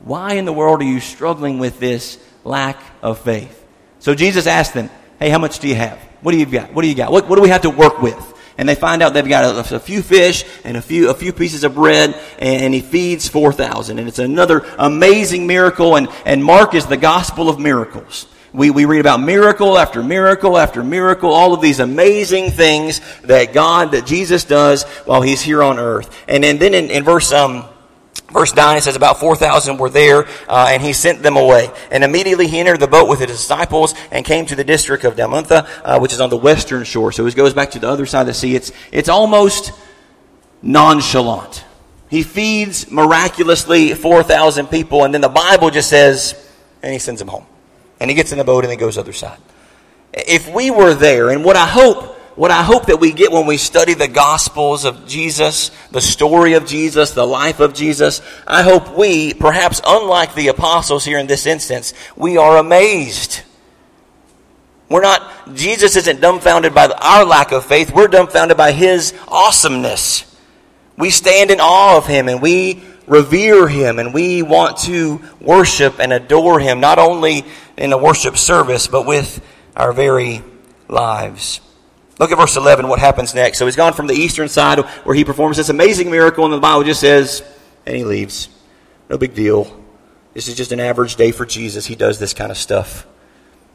Why 0.00 0.34
in 0.34 0.44
the 0.44 0.52
world 0.52 0.80
are 0.80 0.84
you 0.84 1.00
struggling 1.00 1.58
with 1.58 1.78
this 1.78 2.18
lack 2.42 2.80
of 3.02 3.18
faith? 3.18 3.66
So 3.98 4.14
Jesus 4.14 4.46
asked 4.46 4.72
them, 4.72 4.88
Hey, 5.18 5.28
how 5.28 5.38
much 5.38 5.58
do 5.58 5.68
you 5.68 5.74
have? 5.74 5.98
What 6.22 6.32
do 6.32 6.38
you 6.38 6.46
got? 6.46 6.72
What 6.72 6.82
do 6.82 6.88
you 6.88 6.94
got? 6.94 7.12
What, 7.12 7.28
what 7.28 7.36
do 7.36 7.42
we 7.42 7.50
have 7.50 7.62
to 7.62 7.70
work 7.70 8.00
with? 8.00 8.34
And 8.60 8.68
they 8.68 8.74
find 8.74 9.02
out 9.02 9.14
they've 9.14 9.26
got 9.26 9.72
a, 9.72 9.76
a, 9.76 9.80
few 9.80 10.02
fish 10.02 10.44
and 10.64 10.76
a 10.76 10.82
few 10.82 11.08
a 11.08 11.14
few 11.14 11.32
pieces 11.32 11.64
of 11.64 11.74
bread, 11.74 12.14
and 12.38 12.74
he 12.74 12.80
feeds 12.82 13.26
four 13.26 13.54
thousand. 13.54 13.98
And 13.98 14.06
it's 14.06 14.18
another 14.18 14.66
amazing 14.78 15.46
miracle. 15.46 15.96
And 15.96 16.08
and 16.26 16.44
Mark 16.44 16.74
is 16.74 16.84
the 16.84 16.98
gospel 16.98 17.48
of 17.48 17.58
miracles. 17.58 18.26
We, 18.52 18.70
we 18.70 18.84
read 18.84 19.00
about 19.00 19.20
miracle 19.20 19.78
after 19.78 20.02
miracle 20.02 20.58
after 20.58 20.84
miracle, 20.84 21.30
all 21.30 21.54
of 21.54 21.62
these 21.62 21.80
amazing 21.80 22.50
things 22.50 23.00
that 23.22 23.54
God, 23.54 23.92
that 23.92 24.04
Jesus 24.04 24.44
does 24.44 24.82
while 25.06 25.22
he's 25.22 25.40
here 25.40 25.62
on 25.62 25.78
earth. 25.78 26.14
And, 26.28 26.44
and 26.44 26.60
then 26.60 26.74
in, 26.74 26.90
in 26.90 27.04
verse 27.04 27.32
um, 27.32 27.64
Verse 28.32 28.54
9, 28.54 28.76
it 28.76 28.82
says 28.82 28.94
about 28.94 29.18
4,000 29.18 29.78
were 29.78 29.90
there, 29.90 30.26
uh, 30.48 30.68
and 30.70 30.82
he 30.82 30.92
sent 30.92 31.22
them 31.22 31.36
away. 31.36 31.68
And 31.90 32.04
immediately 32.04 32.46
he 32.46 32.60
entered 32.60 32.78
the 32.78 32.86
boat 32.86 33.08
with 33.08 33.18
his 33.18 33.28
disciples 33.28 33.94
and 34.12 34.24
came 34.24 34.46
to 34.46 34.54
the 34.54 34.62
district 34.62 35.04
of 35.04 35.16
Dalmanutha, 35.16 35.68
uh, 35.84 35.98
which 35.98 36.12
is 36.12 36.20
on 36.20 36.30
the 36.30 36.36
western 36.36 36.84
shore. 36.84 37.10
So 37.10 37.26
he 37.26 37.32
goes 37.32 37.54
back 37.54 37.72
to 37.72 37.80
the 37.80 37.88
other 37.88 38.06
side 38.06 38.22
of 38.22 38.26
the 38.28 38.34
sea. 38.34 38.54
It's, 38.54 38.70
it's 38.92 39.08
almost 39.08 39.72
nonchalant. 40.62 41.64
He 42.08 42.22
feeds 42.22 42.90
miraculously 42.90 43.94
4,000 43.94 44.68
people, 44.68 45.04
and 45.04 45.12
then 45.12 45.20
the 45.20 45.28
Bible 45.28 45.70
just 45.70 45.88
says, 45.88 46.34
and 46.82 46.92
he 46.92 46.98
sends 46.98 47.20
them 47.20 47.28
home. 47.28 47.46
And 47.98 48.10
he 48.10 48.14
gets 48.14 48.32
in 48.32 48.38
the 48.38 48.44
boat 48.44 48.64
and 48.64 48.70
he 48.70 48.76
goes 48.76 48.96
other 48.96 49.12
side. 49.12 49.38
If 50.12 50.52
we 50.52 50.70
were 50.70 50.94
there, 50.94 51.30
and 51.30 51.44
what 51.44 51.56
I 51.56 51.66
hope 51.66 52.16
what 52.40 52.50
I 52.50 52.62
hope 52.62 52.86
that 52.86 53.00
we 53.00 53.12
get 53.12 53.32
when 53.32 53.44
we 53.44 53.58
study 53.58 53.92
the 53.92 54.08
Gospels 54.08 54.86
of 54.86 55.06
Jesus, 55.06 55.70
the 55.90 56.00
story 56.00 56.54
of 56.54 56.64
Jesus, 56.64 57.10
the 57.10 57.26
life 57.26 57.60
of 57.60 57.74
Jesus, 57.74 58.22
I 58.46 58.62
hope 58.62 58.96
we, 58.96 59.34
perhaps 59.34 59.82
unlike 59.86 60.34
the 60.34 60.48
apostles 60.48 61.04
here 61.04 61.18
in 61.18 61.26
this 61.26 61.44
instance, 61.44 61.92
we 62.16 62.38
are 62.38 62.56
amazed. 62.56 63.42
We're 64.88 65.02
not, 65.02 65.54
Jesus 65.54 65.96
isn't 65.96 66.22
dumbfounded 66.22 66.74
by 66.74 66.86
our 66.86 67.26
lack 67.26 67.52
of 67.52 67.66
faith, 67.66 67.92
we're 67.92 68.08
dumbfounded 68.08 68.56
by 68.56 68.72
His 68.72 69.12
awesomeness. 69.28 70.24
We 70.96 71.10
stand 71.10 71.50
in 71.50 71.60
awe 71.60 71.98
of 71.98 72.06
Him 72.06 72.26
and 72.26 72.40
we 72.40 72.82
revere 73.06 73.68
Him 73.68 73.98
and 73.98 74.14
we 74.14 74.40
want 74.40 74.78
to 74.84 75.20
worship 75.42 76.00
and 76.00 76.10
adore 76.10 76.58
Him, 76.58 76.80
not 76.80 76.98
only 76.98 77.44
in 77.76 77.92
a 77.92 77.98
worship 77.98 78.38
service, 78.38 78.86
but 78.86 79.04
with 79.04 79.44
our 79.76 79.92
very 79.92 80.42
lives. 80.88 81.60
Look 82.20 82.32
at 82.32 82.36
verse 82.36 82.54
11, 82.54 82.86
what 82.86 82.98
happens 82.98 83.34
next. 83.34 83.56
So 83.58 83.64
he's 83.64 83.76
gone 83.76 83.94
from 83.94 84.06
the 84.06 84.14
eastern 84.14 84.48
side 84.48 84.78
where 85.04 85.16
he 85.16 85.24
performs 85.24 85.56
this 85.56 85.70
amazing 85.70 86.10
miracle, 86.10 86.44
and 86.44 86.52
the 86.52 86.58
Bible 86.58 86.84
just 86.84 87.00
says, 87.00 87.42
and 87.86 87.96
he 87.96 88.04
leaves. 88.04 88.50
No 89.08 89.16
big 89.16 89.34
deal. 89.34 89.82
This 90.34 90.46
is 90.46 90.54
just 90.54 90.70
an 90.70 90.80
average 90.80 91.16
day 91.16 91.32
for 91.32 91.46
Jesus. 91.46 91.86
He 91.86 91.96
does 91.96 92.18
this 92.18 92.34
kind 92.34 92.50
of 92.50 92.58
stuff. 92.58 93.06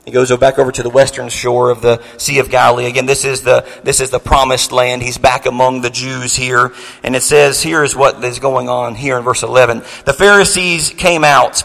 He 0.05 0.11
goes 0.11 0.35
back 0.37 0.59
over 0.59 0.71
to 0.71 0.83
the 0.83 0.91
western 0.91 1.29
shore 1.29 1.71
of 1.71 1.81
the 1.81 2.03
Sea 2.17 2.37
of 2.37 2.51
Galilee. 2.51 2.85
Again, 2.85 3.07
this 3.07 3.25
is 3.25 3.41
the, 3.41 3.67
this 3.83 3.99
is 3.99 4.11
the 4.11 4.19
promised 4.19 4.71
land. 4.71 5.01
He's 5.01 5.17
back 5.17 5.47
among 5.47 5.81
the 5.81 5.89
Jews 5.89 6.35
here. 6.35 6.71
And 7.01 7.15
it 7.15 7.23
says, 7.23 7.63
here 7.63 7.83
is 7.83 7.95
what 7.95 8.23
is 8.23 8.37
going 8.37 8.69
on 8.69 8.93
here 8.93 9.17
in 9.17 9.23
verse 9.23 9.41
11. 9.41 9.79
The 10.05 10.13
Pharisees 10.13 10.91
came 10.91 11.23
out 11.23 11.63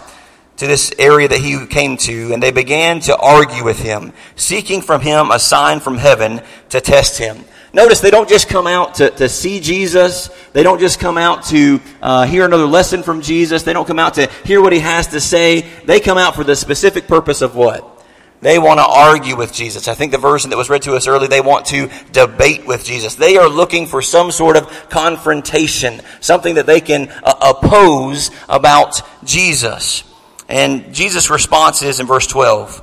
to 0.61 0.67
this 0.67 0.93
area 0.99 1.27
that 1.27 1.41
he 1.41 1.67
came 1.67 1.97
to, 1.97 2.35
and 2.35 2.43
they 2.43 2.51
began 2.51 3.01
to 3.01 3.17
argue 3.17 3.65
with 3.65 3.81
him, 3.81 4.13
seeking 4.37 4.83
from 4.83 5.01
him 5.01 5.31
a 5.31 5.39
sign 5.39 5.81
from 5.81 5.97
heaven 5.97 6.43
to 6.69 6.83
test 6.83 7.17
him. 7.17 7.45
Notice 7.73 8.01
they 8.01 8.11
don't 8.11 8.29
just 8.29 8.47
come 8.49 8.67
out 8.67 8.97
to, 8.97 9.09
to 9.09 9.31
see 9.31 9.61
Jesus. 9.61 10.29
They 10.53 10.63
don't 10.63 10.79
just 10.79 11.01
come 11.01 11.17
out 11.17 11.45
to 11.45 11.81
uh, 12.03 12.27
hear 12.27 12.45
another 12.45 12.67
lesson 12.67 13.03
from 13.03 13.23
Jesus. 13.23 13.63
They 13.63 13.73
don't 13.73 13.87
come 13.87 13.99
out 13.99 14.15
to 14.15 14.31
hear 14.45 14.61
what 14.61 14.75
he 14.75 14.81
has 14.81 15.07
to 15.09 15.21
say. 15.21 15.63
They 15.87 15.99
come 15.99 16.19
out 16.19 16.35
for 16.35 16.45
the 16.45 16.55
specific 16.55 17.09
purpose 17.09 17.41
of 17.41 17.57
what? 17.57 18.05
They 18.43 18.59
want 18.59 18.81
to 18.81 18.87
argue 18.87 19.37
with 19.37 19.55
Jesus. 19.55 19.89
I 19.89 19.95
think 19.95 20.13
the 20.13 20.19
version 20.19 20.51
that 20.51 20.59
was 20.59 20.69
read 20.69 20.83
to 20.83 20.95
us 20.95 21.07
earlier, 21.07 21.29
they 21.29 21.41
want 21.41 21.67
to 21.67 21.89
debate 22.13 22.67
with 22.67 22.85
Jesus. 22.85 23.15
They 23.15 23.39
are 23.39 23.49
looking 23.49 23.87
for 23.87 24.03
some 24.03 24.31
sort 24.31 24.59
of 24.59 24.91
confrontation, 24.91 26.03
something 26.21 26.57
that 26.57 26.67
they 26.67 26.83
can 26.83 27.09
uh, 27.23 27.55
oppose 27.57 28.31
about 28.47 29.01
Jesus. 29.25 30.05
And 30.51 30.93
Jesus' 30.93 31.31
response 31.31 31.81
is 31.81 32.01
in 32.01 32.09
verse 32.09 32.27
12, 32.27 32.83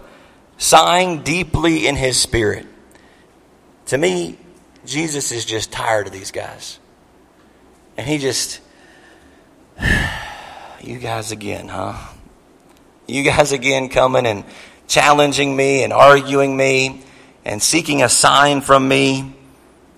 sighing 0.57 1.23
deeply 1.23 1.85
in 1.85 1.97
his 1.97 2.17
spirit. 2.17 2.65
To 3.87 3.97
me, 3.97 4.37
Jesus 4.85 5.33
is 5.33 5.43
just 5.43 5.69
tired 5.69 6.07
of 6.07 6.13
these 6.13 6.31
guys. 6.31 6.79
And 7.97 8.07
he 8.07 8.19
just, 8.19 8.61
you 10.81 10.97
guys 10.99 11.33
again, 11.33 11.67
huh? 11.67 11.97
You 13.05 13.23
guys 13.23 13.51
again 13.51 13.89
coming 13.89 14.25
and 14.25 14.45
challenging 14.87 15.53
me 15.53 15.83
and 15.83 15.91
arguing 15.91 16.55
me 16.55 17.03
and 17.43 17.61
seeking 17.61 18.01
a 18.01 18.07
sign 18.07 18.61
from 18.61 18.87
me. 18.87 19.33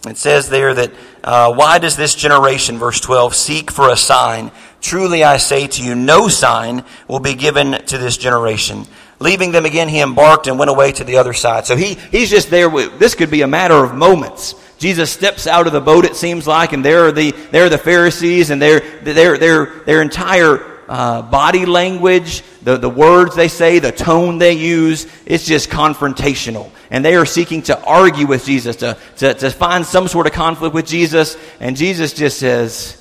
It 0.07 0.17
says 0.17 0.49
there 0.49 0.73
that, 0.73 0.91
uh, 1.23 1.53
why 1.53 1.77
does 1.77 1.95
this 1.95 2.15
generation, 2.15 2.79
verse 2.79 2.99
12, 2.99 3.35
seek 3.35 3.69
for 3.69 3.89
a 3.89 3.97
sign? 3.97 4.51
Truly 4.81 5.23
I 5.23 5.37
say 5.37 5.67
to 5.67 5.83
you, 5.83 5.95
no 5.95 6.27
sign 6.27 6.83
will 7.07 7.19
be 7.19 7.35
given 7.35 7.71
to 7.87 7.97
this 7.97 8.17
generation. 8.17 8.85
Leaving 9.19 9.51
them 9.51 9.65
again, 9.65 9.89
he 9.89 9.99
embarked 9.99 10.47
and 10.47 10.57
went 10.57 10.71
away 10.71 10.93
to 10.93 11.03
the 11.03 11.17
other 11.17 11.33
side. 11.33 11.65
So 11.65 11.75
he, 11.75 11.95
he's 11.95 12.29
just 12.29 12.49
there. 12.49 12.69
With, 12.69 12.99
this 12.99 13.15
could 13.15 13.29
be 13.29 13.41
a 13.41 13.47
matter 13.47 13.75
of 13.75 13.93
moments. 13.93 14.55
Jesus 14.77 15.11
steps 15.11 15.45
out 15.45 15.67
of 15.67 15.73
the 15.73 15.81
boat, 15.81 16.05
it 16.05 16.15
seems 16.15 16.47
like, 16.47 16.71
and 16.71 16.85
there 16.85 17.07
are 17.07 17.11
the, 17.11 17.31
there 17.51 17.65
are 17.65 17.69
the 17.69 17.77
Pharisees 17.77 18.49
and 18.49 18.61
their, 18.61 18.79
their, 19.01 19.37
their, 19.37 19.65
their 19.81 20.01
entire 20.01 20.65
uh, 20.87 21.21
body 21.21 21.65
language, 21.65 22.41
the, 22.63 22.77
the 22.77 22.89
words 22.89 23.35
they 23.35 23.49
say, 23.49 23.79
the 23.79 23.91
tone 23.91 24.37
they 24.37 24.53
use, 24.53 25.05
it's 25.25 25.45
just 25.45 25.69
confrontational. 25.69 26.71
And 26.89 27.03
they 27.03 27.15
are 27.15 27.25
seeking 27.25 27.61
to 27.63 27.79
argue 27.83 28.25
with 28.25 28.45
Jesus, 28.45 28.77
to, 28.77 28.97
to, 29.17 29.33
to 29.33 29.51
find 29.51 29.85
some 29.85 30.07
sort 30.07 30.27
of 30.27 30.33
conflict 30.33 30.73
with 30.73 30.87
Jesus. 30.87 31.37
And 31.59 31.75
Jesus 31.75 32.13
just 32.13 32.39
says, 32.39 32.98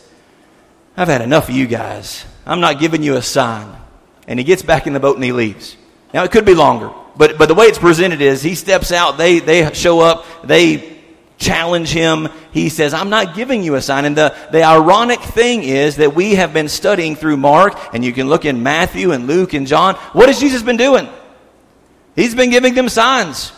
I've 0.98 1.06
had 1.06 1.22
enough 1.22 1.48
of 1.48 1.54
you 1.54 1.68
guys. 1.68 2.24
I'm 2.44 2.58
not 2.58 2.80
giving 2.80 3.04
you 3.04 3.14
a 3.14 3.22
sign. 3.22 3.72
And 4.26 4.36
he 4.36 4.44
gets 4.44 4.62
back 4.62 4.88
in 4.88 4.94
the 4.94 4.98
boat 4.98 5.14
and 5.14 5.22
he 5.22 5.30
leaves. 5.30 5.76
Now, 6.12 6.24
it 6.24 6.32
could 6.32 6.44
be 6.44 6.56
longer. 6.56 6.90
But, 7.16 7.38
but 7.38 7.46
the 7.46 7.54
way 7.54 7.66
it's 7.66 7.78
presented 7.78 8.20
is 8.20 8.42
he 8.42 8.56
steps 8.56 8.90
out, 8.90 9.16
they, 9.16 9.38
they 9.38 9.72
show 9.74 10.00
up, 10.00 10.26
they 10.42 10.98
challenge 11.36 11.90
him. 11.90 12.26
He 12.50 12.68
says, 12.68 12.94
I'm 12.94 13.10
not 13.10 13.36
giving 13.36 13.62
you 13.62 13.76
a 13.76 13.80
sign. 13.80 14.06
And 14.06 14.16
the, 14.16 14.34
the 14.50 14.64
ironic 14.64 15.20
thing 15.20 15.62
is 15.62 15.96
that 15.96 16.16
we 16.16 16.34
have 16.34 16.52
been 16.52 16.68
studying 16.68 17.14
through 17.14 17.36
Mark, 17.36 17.78
and 17.94 18.04
you 18.04 18.12
can 18.12 18.28
look 18.28 18.44
in 18.44 18.64
Matthew 18.64 19.12
and 19.12 19.28
Luke 19.28 19.54
and 19.54 19.68
John. 19.68 19.94
What 20.14 20.28
has 20.28 20.40
Jesus 20.40 20.64
been 20.64 20.76
doing? 20.76 21.08
He's 22.16 22.34
been 22.34 22.50
giving 22.50 22.74
them 22.74 22.88
signs 22.88 23.52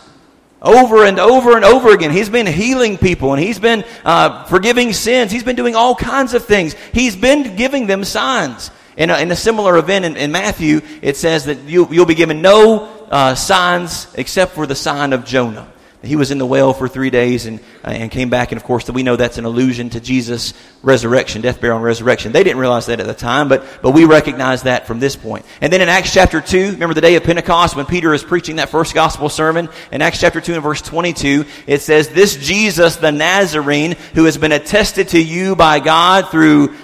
over 0.61 1.05
and 1.05 1.19
over 1.19 1.55
and 1.55 1.65
over 1.65 1.93
again. 1.93 2.11
He's 2.11 2.29
been 2.29 2.45
healing 2.45 2.97
people 2.97 3.33
and 3.33 3.41
he's 3.41 3.59
been 3.59 3.83
uh, 4.05 4.45
forgiving 4.45 4.93
sins. 4.93 5.31
He's 5.31 5.43
been 5.43 5.55
doing 5.55 5.75
all 5.75 5.95
kinds 5.95 6.33
of 6.33 6.45
things. 6.45 6.75
He's 6.93 7.15
been 7.15 7.55
giving 7.55 7.87
them 7.87 8.03
signs. 8.03 8.71
In 8.97 9.09
a, 9.09 9.17
in 9.19 9.31
a 9.31 9.35
similar 9.37 9.77
event 9.77 10.03
in, 10.03 10.17
in, 10.17 10.31
Matthew, 10.33 10.81
it 11.01 11.15
says 11.15 11.45
that 11.45 11.59
you, 11.59 11.85
will 11.85 12.05
be 12.05 12.13
given 12.13 12.41
no 12.41 12.83
uh, 13.09 13.35
signs 13.35 14.13
except 14.15 14.51
for 14.51 14.67
the 14.67 14.75
sign 14.75 15.13
of 15.13 15.23
Jonah 15.23 15.71
he 16.03 16.15
was 16.15 16.31
in 16.31 16.39
the 16.39 16.45
well 16.45 16.73
for 16.73 16.87
three 16.87 17.11
days 17.11 17.45
and, 17.45 17.59
uh, 17.83 17.89
and 17.89 18.09
came 18.09 18.31
back. 18.31 18.51
And 18.51 18.59
of 18.59 18.63
course, 18.63 18.89
we 18.89 19.03
know 19.03 19.15
that's 19.15 19.37
an 19.37 19.45
allusion 19.45 19.91
to 19.91 19.99
Jesus' 19.99 20.55
resurrection, 20.81 21.43
death, 21.43 21.61
burial, 21.61 21.77
and 21.77 21.85
resurrection. 21.85 22.31
They 22.31 22.43
didn't 22.43 22.57
realize 22.57 22.87
that 22.87 22.99
at 22.99 23.05
the 23.05 23.13
time, 23.13 23.49
but, 23.49 23.63
but 23.83 23.91
we 23.91 24.05
recognize 24.05 24.63
that 24.63 24.87
from 24.87 24.99
this 24.99 25.15
point. 25.15 25.45
And 25.61 25.71
then 25.71 25.79
in 25.79 25.89
Acts 25.89 26.11
chapter 26.11 26.41
2, 26.41 26.71
remember 26.71 26.95
the 26.95 27.01
day 27.01 27.15
of 27.15 27.23
Pentecost 27.23 27.75
when 27.75 27.85
Peter 27.85 28.15
is 28.15 28.23
preaching 28.23 28.55
that 28.55 28.69
first 28.69 28.95
gospel 28.95 29.29
sermon? 29.29 29.69
In 29.91 30.01
Acts 30.01 30.19
chapter 30.19 30.41
2 30.41 30.55
and 30.55 30.63
verse 30.63 30.81
22, 30.81 31.45
it 31.67 31.81
says, 31.81 32.09
This 32.09 32.35
Jesus 32.35 32.95
the 32.95 33.11
Nazarene, 33.11 33.95
who 34.15 34.25
has 34.25 34.39
been 34.39 34.53
attested 34.53 35.09
to 35.09 35.21
you 35.21 35.55
by 35.55 35.79
God 35.79 36.31
through 36.31 36.75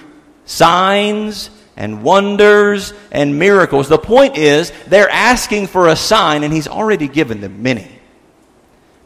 signs 0.44 1.50
and 1.76 2.04
wonders 2.04 2.92
and 3.10 3.36
miracles. 3.36 3.88
The 3.88 3.98
point 3.98 4.38
is, 4.38 4.72
they're 4.86 5.10
asking 5.10 5.66
for 5.66 5.88
a 5.88 5.96
sign, 5.96 6.44
and 6.44 6.52
he's 6.52 6.68
already 6.68 7.08
given 7.08 7.40
them 7.40 7.64
many. 7.64 7.97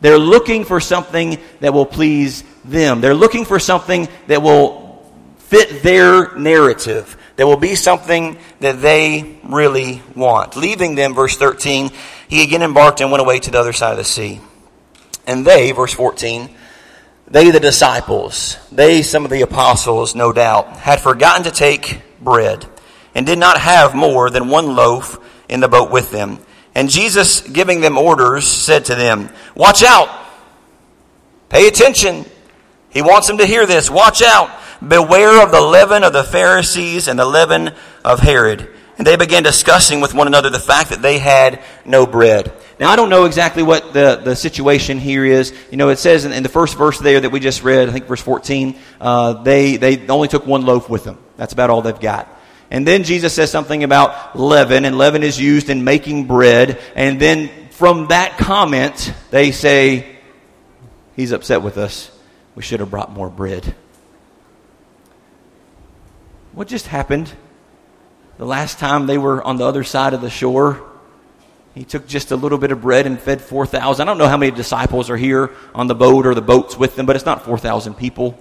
They're 0.03 0.19
looking 0.19 0.65
for 0.65 0.81
something 0.81 1.39
that 1.61 1.73
will 1.73 1.87
please 1.87 2.43
them. 2.65 3.01
They're 3.01 3.15
looking 3.15 3.45
for 3.45 3.61
something 3.61 4.09
that 4.27 4.43
will 4.43 5.01
fit 5.39 5.85
their 5.85 6.37
narrative. 6.37 7.17
That 7.37 7.47
will 7.47 7.57
be 7.57 7.77
something 7.77 8.37
that 8.59 8.83
they 8.83 9.39
really 9.45 10.03
want. 10.17 10.57
Leaving 10.57 10.97
them, 10.97 11.15
verse 11.15 11.37
13, 11.37 11.91
he 12.27 12.43
again 12.43 12.63
embarked 12.63 13.01
and 13.01 13.13
went 13.13 13.23
away 13.23 13.39
to 13.39 13.51
the 13.53 13.61
other 13.61 13.73
side 13.73 13.93
of 13.93 13.99
the 13.99 14.05
sea. 14.05 14.41
And 15.25 15.47
they, 15.47 15.71
verse 15.71 15.95
14, 15.95 16.51
they, 17.29 17.53
the 17.53 17.61
disciples, 17.61 18.57
they, 18.73 19.03
some 19.03 19.25
of 19.25 19.31
the 19.31 19.43
apostles, 19.43 20.17
no 20.17 20.33
doubt, 20.33 20.79
had 20.79 21.01
forgotten 21.01 21.45
to 21.45 21.53
take 21.53 22.03
bread 22.21 22.67
and 23.15 23.25
did 23.25 23.39
not 23.39 23.61
have 23.61 23.95
more 23.95 24.31
than 24.31 24.49
one 24.49 24.75
loaf 24.75 25.19
in 25.49 25.61
the 25.61 25.69
boat 25.69 25.93
with 25.93 26.11
them. 26.11 26.41
And 26.75 26.89
Jesus, 26.89 27.41
giving 27.41 27.81
them 27.81 27.99
orders, 27.99 28.47
said 28.47 28.87
to 28.87 28.95
them, 28.95 29.31
Watch 29.55 29.83
out! 29.83 30.09
Pay 31.49 31.69
attention! 31.69 32.25
He 32.91 33.03
wants 33.03 33.27
them 33.27 33.39
to 33.39 33.47
hear 33.47 33.67
this. 33.67 33.91
Watch 33.91 34.23
out! 34.23 34.51
Beware 34.87 35.43
of 35.43 35.53
the 35.53 35.61
leaven 35.61 36.03
of 36.03 36.13
the 36.13 36.25
Pharisees 36.25 37.09
and 37.09 37.19
the 37.19 37.27
leaven 37.27 37.73
of 38.05 38.21
Herod. 38.21 38.69
And 38.99 39.07
they 39.07 39.17
began 39.17 39.43
discussing 39.43 40.01
with 40.01 40.15
one 40.15 40.27
another 40.27 40.51
the 40.51 40.61
fact 40.61 40.91
that 40.91 41.03
they 41.03 41.19
had 41.19 41.63
no 41.85 42.07
bread. 42.07 42.53
Now, 42.79 42.91
I 42.91 42.97
don't 42.97 43.11
know 43.11 43.25
exactly 43.25 43.63
what 43.63 43.93
the, 43.93 44.21
the 44.23 44.37
situation 44.37 44.99
here 44.99 45.25
is. 45.25 45.55
You 45.71 45.77
know, 45.77 45.89
it 45.89 45.99
says 45.99 46.25
in, 46.25 46.33
in 46.33 46.43
the 46.43 46.49
first 46.49 46.77
verse 46.77 46.99
there 46.99 47.21
that 47.21 47.31
we 47.31 47.41
just 47.41 47.63
read, 47.63 47.89
I 47.89 47.93
think 47.93 48.07
verse 48.07 48.21
14, 48.21 48.79
uh, 49.01 49.43
they, 49.43 49.77
they 49.77 50.07
only 50.09 50.29
took 50.29 50.47
one 50.47 50.67
loaf 50.67 50.91
with 50.91 51.05
them. 51.05 51.19
That's 51.37 51.53
about 51.53 51.71
all 51.71 51.83
they've 51.83 51.99
got. 51.99 52.29
And 52.73 52.87
then 52.87 53.05
Jesus 53.05 53.35
says 53.35 53.51
something 53.51 53.85
about 53.85 54.35
leaven, 54.35 54.87
and 54.87 54.97
leaven 54.97 55.23
is 55.23 55.39
used 55.39 55.69
in 55.69 55.85
making 55.85 56.27
bread. 56.27 56.81
And 56.95 57.21
then 57.21 57.51
from 57.69 58.09
that 58.09 58.39
comment, 58.39 59.13
they 59.31 59.53
say, 59.53 60.17
He's 61.15 61.33
upset 61.33 61.61
with 61.61 61.77
us. 61.77 62.11
We 62.55 62.63
should 62.63 62.81
have 62.81 62.91
brought 62.91 63.13
more 63.13 63.29
bread. 63.29 63.75
What 66.53 66.67
just 66.67 66.87
happened? 66.87 67.31
The 68.39 68.47
last 68.47 68.79
time 68.79 69.07
they 69.07 69.19
were 69.19 69.43
on 69.43 69.59
the 69.59 69.67
other 69.67 69.85
side 69.85 70.15
of 70.15 70.23
the 70.23 70.31
shore, 70.31 70.83
he 71.75 71.85
took 71.85 72.07
just 72.07 72.31
a 72.31 72.37
little 72.37 72.57
bit 72.57 72.73
of 72.73 72.81
bread 72.81 73.05
and 73.07 73.21
fed 73.21 73.43
4,000. 73.43 74.01
I 74.01 74.11
don't 74.11 74.17
know 74.17 74.29
how 74.29 74.39
many 74.39 74.51
disciples 74.51 75.11
are 75.11 75.17
here 75.19 75.51
on 75.75 75.89
the 75.89 75.95
boat 75.95 76.25
or 76.25 76.35
the 76.35 76.41
boats 76.41 76.79
with 76.79 76.97
them, 76.97 77.05
but 77.05 77.17
it's 77.17 77.27
not 77.27 77.45
4,000 77.45 77.95
people. 77.99 78.39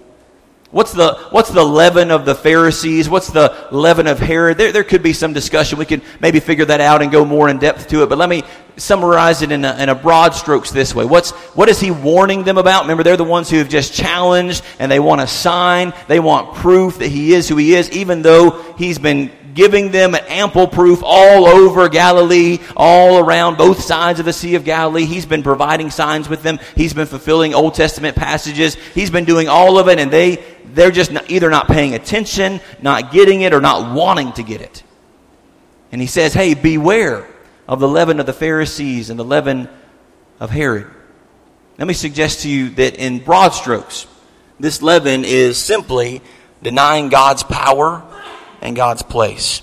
What's 0.71 0.93
the, 0.93 1.15
what's 1.31 1.49
the 1.49 1.65
leaven 1.65 2.11
of 2.11 2.23
the 2.23 2.33
Pharisees? 2.33 3.09
What's 3.09 3.27
the 3.27 3.67
leaven 3.71 4.07
of 4.07 4.19
Herod? 4.19 4.57
There, 4.57 4.71
there 4.71 4.85
could 4.85 5.03
be 5.03 5.11
some 5.11 5.33
discussion. 5.33 5.77
We 5.77 5.85
could 5.85 6.01
maybe 6.21 6.39
figure 6.39 6.63
that 6.63 6.79
out 6.79 7.01
and 7.01 7.11
go 7.11 7.25
more 7.25 7.49
in 7.49 7.59
depth 7.59 7.89
to 7.89 8.03
it. 8.03 8.09
But 8.09 8.17
let 8.17 8.29
me 8.29 8.43
summarize 8.77 9.41
it 9.41 9.51
in 9.51 9.65
a, 9.65 9.75
in 9.75 9.89
a 9.89 9.95
broad 9.95 10.33
strokes 10.33 10.71
this 10.71 10.95
way. 10.95 11.03
What's, 11.03 11.31
what 11.55 11.67
is 11.67 11.81
he 11.81 11.91
warning 11.91 12.43
them 12.43 12.57
about? 12.57 12.83
Remember, 12.83 13.03
they're 13.03 13.17
the 13.17 13.25
ones 13.25 13.49
who 13.49 13.57
have 13.57 13.67
just 13.67 13.93
challenged 13.93 14.63
and 14.79 14.89
they 14.89 15.01
want 15.01 15.19
a 15.19 15.27
sign. 15.27 15.93
They 16.07 16.21
want 16.21 16.55
proof 16.55 16.99
that 16.99 17.09
he 17.09 17.33
is 17.33 17.49
who 17.49 17.57
he 17.57 17.75
is, 17.75 17.89
even 17.91 18.21
though 18.21 18.51
he's 18.77 18.97
been 18.97 19.29
giving 19.53 19.91
them 19.91 20.15
an 20.15 20.23
ample 20.27 20.67
proof 20.67 21.01
all 21.03 21.45
over 21.45 21.89
Galilee, 21.89 22.59
all 22.75 23.19
around 23.19 23.57
both 23.57 23.81
sides 23.81 24.19
of 24.19 24.25
the 24.25 24.33
Sea 24.33 24.55
of 24.55 24.63
Galilee. 24.63 25.05
He's 25.05 25.25
been 25.25 25.43
providing 25.43 25.89
signs 25.89 26.29
with 26.29 26.43
them. 26.43 26.59
He's 26.75 26.93
been 26.93 27.07
fulfilling 27.07 27.53
Old 27.53 27.73
Testament 27.73 28.15
passages. 28.15 28.75
He's 28.93 29.09
been 29.09 29.25
doing 29.25 29.47
all 29.47 29.77
of 29.77 29.87
it, 29.87 29.99
and 29.99 30.11
they, 30.11 30.43
they're 30.65 30.91
just 30.91 31.11
not, 31.11 31.29
either 31.29 31.49
not 31.49 31.67
paying 31.67 31.95
attention, 31.95 32.59
not 32.81 33.11
getting 33.11 33.41
it, 33.41 33.53
or 33.53 33.61
not 33.61 33.93
wanting 33.95 34.31
to 34.33 34.43
get 34.43 34.61
it. 34.61 34.83
And 35.91 35.99
he 35.99 36.07
says, 36.07 36.33
hey, 36.33 36.53
beware 36.53 37.27
of 37.67 37.79
the 37.79 37.87
leaven 37.87 38.19
of 38.19 38.25
the 38.25 38.33
Pharisees 38.33 39.09
and 39.09 39.19
the 39.19 39.25
leaven 39.25 39.69
of 40.39 40.49
Herod. 40.49 40.87
Let 41.77 41.87
me 41.87 41.93
suggest 41.93 42.41
to 42.41 42.49
you 42.49 42.69
that 42.71 42.95
in 42.95 43.19
broad 43.19 43.49
strokes, 43.49 44.07
this 44.59 44.81
leaven 44.81 45.25
is 45.25 45.57
simply 45.57 46.21
denying 46.61 47.09
God's 47.09 47.43
power 47.43 48.03
and 48.61 48.75
God's 48.75 49.03
place. 49.03 49.61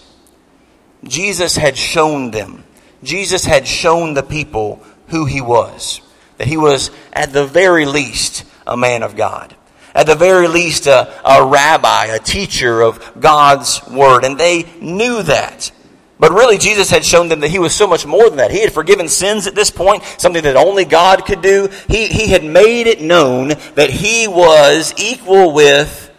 Jesus 1.04 1.56
had 1.56 1.76
shown 1.76 2.30
them, 2.30 2.64
Jesus 3.02 3.44
had 3.44 3.66
shown 3.66 4.14
the 4.14 4.22
people 4.22 4.82
who 5.08 5.24
he 5.24 5.40
was. 5.40 6.00
That 6.38 6.46
he 6.46 6.56
was, 6.56 6.90
at 7.12 7.32
the 7.32 7.46
very 7.46 7.84
least, 7.84 8.44
a 8.66 8.76
man 8.76 9.02
of 9.02 9.16
God. 9.16 9.56
At 9.94 10.06
the 10.06 10.14
very 10.14 10.46
least, 10.46 10.86
a, 10.86 11.20
a 11.24 11.44
rabbi, 11.44 12.06
a 12.06 12.18
teacher 12.18 12.80
of 12.80 13.20
God's 13.20 13.84
word. 13.88 14.24
And 14.24 14.38
they 14.38 14.64
knew 14.80 15.22
that. 15.24 15.72
But 16.20 16.32
really, 16.32 16.58
Jesus 16.58 16.90
had 16.90 17.04
shown 17.04 17.28
them 17.28 17.40
that 17.40 17.50
he 17.50 17.58
was 17.58 17.74
so 17.74 17.86
much 17.86 18.06
more 18.06 18.28
than 18.28 18.38
that. 18.38 18.50
He 18.50 18.60
had 18.60 18.72
forgiven 18.72 19.08
sins 19.08 19.46
at 19.46 19.54
this 19.54 19.70
point, 19.70 20.02
something 20.18 20.42
that 20.42 20.56
only 20.56 20.84
God 20.84 21.24
could 21.24 21.42
do. 21.42 21.68
He, 21.88 22.06
he 22.06 22.28
had 22.28 22.44
made 22.44 22.86
it 22.86 23.00
known 23.00 23.48
that 23.74 23.90
he 23.90 24.28
was 24.28 24.92
equal 24.96 25.52
with 25.52 26.12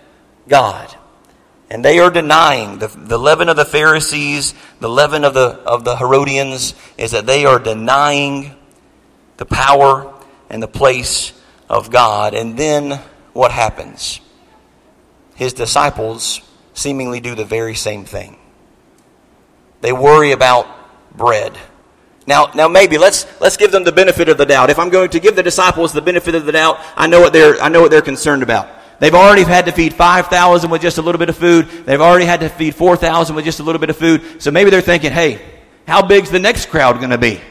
God. 0.48 0.94
And 1.70 1.86
they 1.86 2.00
are 2.00 2.10
denying 2.10 2.80
the, 2.80 2.88
the 2.88 3.18
leaven 3.18 3.48
of 3.48 3.56
the 3.56 3.66
Pharisees, 3.66 4.56
the 4.80 4.90
leaven 4.90 5.24
of 5.24 5.34
the, 5.34 5.60
of 5.66 5.84
the 5.84 5.96
Herodians, 5.96 6.74
is 6.98 7.12
that 7.12 7.28
they 7.28 7.46
are 7.46 7.60
denying 7.60 8.56
the 9.38 9.46
power 9.46 10.12
and 10.50 10.64
the 10.64 10.68
place 10.68 11.32
of 11.70 11.92
God. 11.92 12.34
And 12.34 12.58
then 12.58 13.00
what 13.34 13.52
happens? 13.52 14.20
His 15.36 15.54
disciples 15.54 16.42
seemingly 16.74 17.20
do 17.20 17.36
the 17.36 17.46
very 17.46 17.76
same 17.76 18.04
thing. 18.04 18.38
They 19.82 19.94
worry 19.94 20.32
about 20.32 20.68
bread. 21.16 21.58
Now, 22.26 22.52
now 22.54 22.68
maybe 22.68 22.98
let's 22.98 23.26
let's 23.40 23.58
give 23.58 23.72
them 23.72 23.84
the 23.84 23.92
benefit 23.92 24.30
of 24.30 24.38
the 24.38 24.46
doubt. 24.46 24.70
If 24.70 24.78
I'm 24.78 24.90
going 24.90 25.10
to 25.12 25.20
give 25.20 25.36
the 25.36 25.44
disciples 25.44 25.94
the 25.94 26.02
benefit 26.02 26.36
of 26.36 26.46
the 26.46 26.52
doubt, 26.52 26.80
I 26.96 27.08
know 27.08 27.22
what 27.22 27.34
they're 27.34 27.60
I 27.62 27.70
know 27.70 27.82
what 27.82 27.92
they're 27.92 28.02
concerned 28.02 28.44
about. 28.44 28.70
They've 29.00 29.16
already 29.16 29.44
had 29.44 29.66
to 29.66 29.72
feed 29.72 29.94
5,000 29.94 30.70
with 30.70 30.82
just 30.82 30.98
a 30.98 31.02
little 31.02 31.20
bit 31.20 31.30
of 31.30 31.38
food. 31.38 31.68
They've 31.86 32.02
already 32.02 32.26
had 32.26 32.42
to 32.42 32.50
feed 32.50 32.76
4,000 32.76 33.36
with 33.36 33.46
just 33.46 33.60
a 33.60 33.64
little 33.64 33.80
bit 33.80 33.90
of 33.90 33.98
food. 33.98 34.42
So 34.42 34.52
maybe 34.52 34.70
they're 34.70 34.82
thinking, 34.82 35.12
hey, 35.12 35.42
how 35.88 36.06
big's 36.06 36.30
the 36.30 36.40
next 36.40 36.68
crowd 36.68 36.98
going 36.98 37.10
to 37.12 37.18
be? 37.18 37.42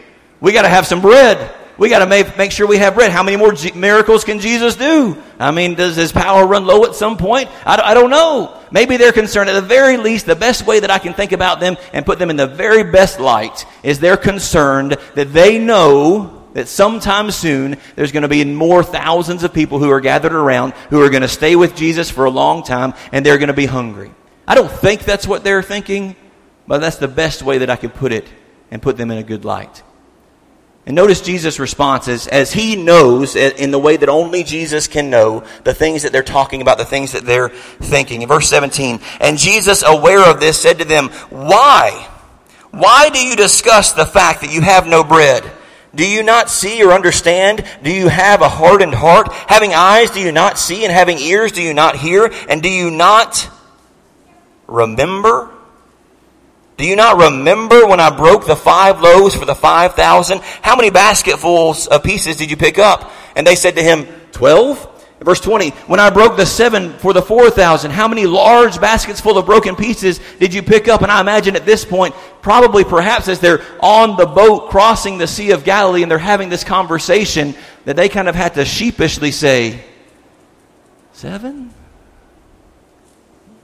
We 0.40 0.52
got 0.52 0.62
to 0.62 0.68
have 0.68 0.86
some 0.86 1.00
bread. 1.00 1.54
We 1.78 1.88
got 1.88 2.00
to 2.00 2.06
make, 2.06 2.36
make 2.36 2.50
sure 2.50 2.66
we 2.66 2.78
have 2.78 2.94
bread. 2.94 3.12
How 3.12 3.22
many 3.22 3.36
more 3.36 3.52
G- 3.52 3.72
miracles 3.72 4.24
can 4.24 4.40
Jesus 4.40 4.74
do? 4.74 5.16
I 5.38 5.52
mean, 5.52 5.74
does 5.74 5.94
his 5.94 6.10
power 6.10 6.44
run 6.44 6.66
low 6.66 6.84
at 6.84 6.96
some 6.96 7.16
point? 7.16 7.48
I, 7.64 7.80
I 7.80 7.94
don't 7.94 8.10
know. 8.10 8.60
Maybe 8.72 8.96
they're 8.96 9.12
concerned. 9.12 9.48
At 9.48 9.54
the 9.54 9.62
very 9.62 9.96
least, 9.96 10.26
the 10.26 10.36
best 10.36 10.66
way 10.66 10.80
that 10.80 10.90
I 10.90 10.98
can 10.98 11.14
think 11.14 11.30
about 11.30 11.60
them 11.60 11.76
and 11.92 12.04
put 12.04 12.18
them 12.18 12.30
in 12.30 12.36
the 12.36 12.48
very 12.48 12.82
best 12.82 13.20
light 13.20 13.64
is 13.84 14.00
they're 14.00 14.16
concerned 14.16 14.96
that 15.14 15.32
they 15.32 15.58
know 15.58 16.37
that 16.58 16.66
sometime 16.66 17.30
soon 17.30 17.76
there's 17.94 18.10
going 18.10 18.24
to 18.24 18.28
be 18.28 18.44
more 18.44 18.82
thousands 18.82 19.44
of 19.44 19.54
people 19.54 19.78
who 19.78 19.90
are 19.90 20.00
gathered 20.00 20.32
around 20.32 20.72
who 20.90 21.00
are 21.00 21.08
going 21.08 21.22
to 21.22 21.28
stay 21.28 21.54
with 21.54 21.76
Jesus 21.76 22.10
for 22.10 22.24
a 22.24 22.30
long 22.30 22.64
time 22.64 22.94
and 23.12 23.24
they're 23.24 23.38
going 23.38 23.46
to 23.46 23.54
be 23.54 23.66
hungry. 23.66 24.10
I 24.46 24.56
don't 24.56 24.70
think 24.70 25.04
that's 25.04 25.24
what 25.24 25.44
they're 25.44 25.62
thinking, 25.62 26.16
but 26.66 26.80
that's 26.80 26.96
the 26.96 27.06
best 27.06 27.42
way 27.42 27.58
that 27.58 27.70
I 27.70 27.76
could 27.76 27.94
put 27.94 28.10
it 28.10 28.26
and 28.72 28.82
put 28.82 28.96
them 28.96 29.12
in 29.12 29.18
a 29.18 29.22
good 29.22 29.44
light. 29.44 29.84
And 30.84 30.96
notice 30.96 31.20
Jesus' 31.20 31.60
responses 31.60 32.26
as 32.26 32.52
he 32.52 32.74
knows 32.74 33.36
in 33.36 33.70
the 33.70 33.78
way 33.78 33.96
that 33.96 34.08
only 34.08 34.42
Jesus 34.42 34.88
can 34.88 35.10
know 35.10 35.44
the 35.62 35.74
things 35.74 36.02
that 36.02 36.10
they're 36.10 36.24
talking 36.24 36.60
about, 36.60 36.76
the 36.76 36.84
things 36.84 37.12
that 37.12 37.24
they're 37.24 37.50
thinking. 37.50 38.22
In 38.22 38.28
verse 38.28 38.48
17, 38.48 38.98
and 39.20 39.38
Jesus, 39.38 39.84
aware 39.84 40.28
of 40.28 40.40
this, 40.40 40.58
said 40.58 40.80
to 40.80 40.84
them, 40.84 41.10
Why? 41.30 42.08
Why 42.72 43.10
do 43.10 43.24
you 43.24 43.36
discuss 43.36 43.92
the 43.92 44.06
fact 44.06 44.40
that 44.40 44.52
you 44.52 44.60
have 44.60 44.88
no 44.88 45.04
bread? 45.04 45.44
Do 45.94 46.06
you 46.06 46.22
not 46.22 46.50
see 46.50 46.82
or 46.82 46.92
understand? 46.92 47.64
Do 47.82 47.90
you 47.90 48.08
have 48.08 48.42
a 48.42 48.48
hardened 48.48 48.94
heart? 48.94 49.32
Having 49.32 49.74
eyes, 49.74 50.10
do 50.10 50.20
you 50.20 50.32
not 50.32 50.58
see? 50.58 50.84
And 50.84 50.92
having 50.92 51.18
ears, 51.18 51.52
do 51.52 51.62
you 51.62 51.72
not 51.72 51.96
hear? 51.96 52.30
And 52.48 52.62
do 52.62 52.68
you 52.68 52.90
not 52.90 53.48
remember? 54.66 55.50
Do 56.76 56.84
you 56.84 56.94
not 56.94 57.16
remember 57.16 57.86
when 57.86 58.00
I 58.00 58.14
broke 58.14 58.46
the 58.46 58.54
five 58.54 59.00
loaves 59.00 59.34
for 59.34 59.44
the 59.44 59.54
five 59.54 59.94
thousand? 59.94 60.42
How 60.62 60.76
many 60.76 60.90
basketfuls 60.90 61.88
of 61.88 62.04
pieces 62.04 62.36
did 62.36 62.50
you 62.50 62.56
pick 62.56 62.78
up? 62.78 63.10
And 63.34 63.46
they 63.46 63.56
said 63.56 63.74
to 63.76 63.82
him, 63.82 64.06
Twelve. 64.30 64.94
Verse 65.20 65.40
20, 65.40 65.70
when 65.88 65.98
I 65.98 66.10
broke 66.10 66.36
the 66.36 66.46
seven 66.46 66.92
for 66.92 67.12
the 67.12 67.22
4,000, 67.22 67.90
how 67.90 68.06
many 68.06 68.26
large 68.26 68.80
baskets 68.80 69.20
full 69.20 69.36
of 69.36 69.46
broken 69.46 69.74
pieces 69.74 70.20
did 70.38 70.54
you 70.54 70.62
pick 70.62 70.86
up? 70.86 71.02
And 71.02 71.10
I 71.10 71.20
imagine 71.20 71.56
at 71.56 71.66
this 71.66 71.84
point, 71.84 72.14
probably 72.40 72.84
perhaps 72.84 73.26
as 73.26 73.40
they're 73.40 73.62
on 73.80 74.16
the 74.16 74.26
boat 74.26 74.70
crossing 74.70 75.18
the 75.18 75.26
Sea 75.26 75.50
of 75.50 75.64
Galilee 75.64 76.02
and 76.02 76.10
they're 76.10 76.18
having 76.18 76.50
this 76.50 76.62
conversation, 76.62 77.54
that 77.84 77.96
they 77.96 78.08
kind 78.08 78.28
of 78.28 78.36
had 78.36 78.54
to 78.54 78.64
sheepishly 78.64 79.32
say, 79.32 79.84
Seven? 81.12 81.74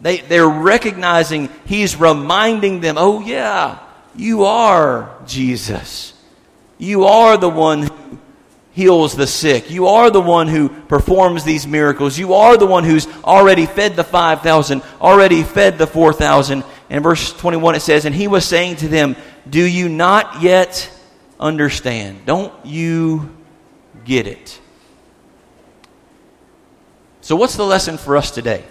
They, 0.01 0.19
they're 0.19 0.49
recognizing 0.49 1.51
he's 1.67 1.95
reminding 1.95 2.81
them, 2.81 2.97
oh, 2.99 3.21
yeah, 3.21 3.79
you 4.17 4.45
are 4.45 5.17
Jesus. 5.25 6.15
You 6.79 7.05
are 7.05 7.37
the 7.37 7.49
one 7.49 7.85
who 7.85 8.19
heals 8.75 9.15
the 9.15 9.27
sick. 9.27 9.71
You 9.71 9.87
are 9.87 10.11
the 10.11 10.21
one 10.21 10.49
who 10.49 10.69
performs 10.69 11.45
these 11.45 11.67
miracles. 11.67 12.19
You 12.19 12.35
are 12.35 12.57
the 12.57 12.67
one 12.67 12.85
who's 12.85 13.07
already 13.25 13.67
fed 13.67 13.95
the 13.97 14.05
5,000, 14.05 14.83
already 15.01 15.45
fed 15.45 15.79
the 15.79 15.87
4,000. 15.87 16.65
And 16.91 17.03
verse 17.03 17.33
21 17.33 17.77
it 17.77 17.81
says, 17.81 18.05
And 18.05 18.15
he 18.15 18.29
was 18.29 18.45
saying 18.45 18.77
to 18.77 18.89
them, 18.89 19.17
Do 19.49 19.63
you 19.63 19.89
not 19.89 20.43
yet 20.43 20.91
understand? 21.39 22.27
Don't 22.27 22.53
you 22.67 23.35
get 24.05 24.27
it? 24.27 24.61
So, 27.21 27.37
what's 27.37 27.57
the 27.57 27.65
lesson 27.65 27.97
for 27.97 28.17
us 28.17 28.31
today? 28.31 28.65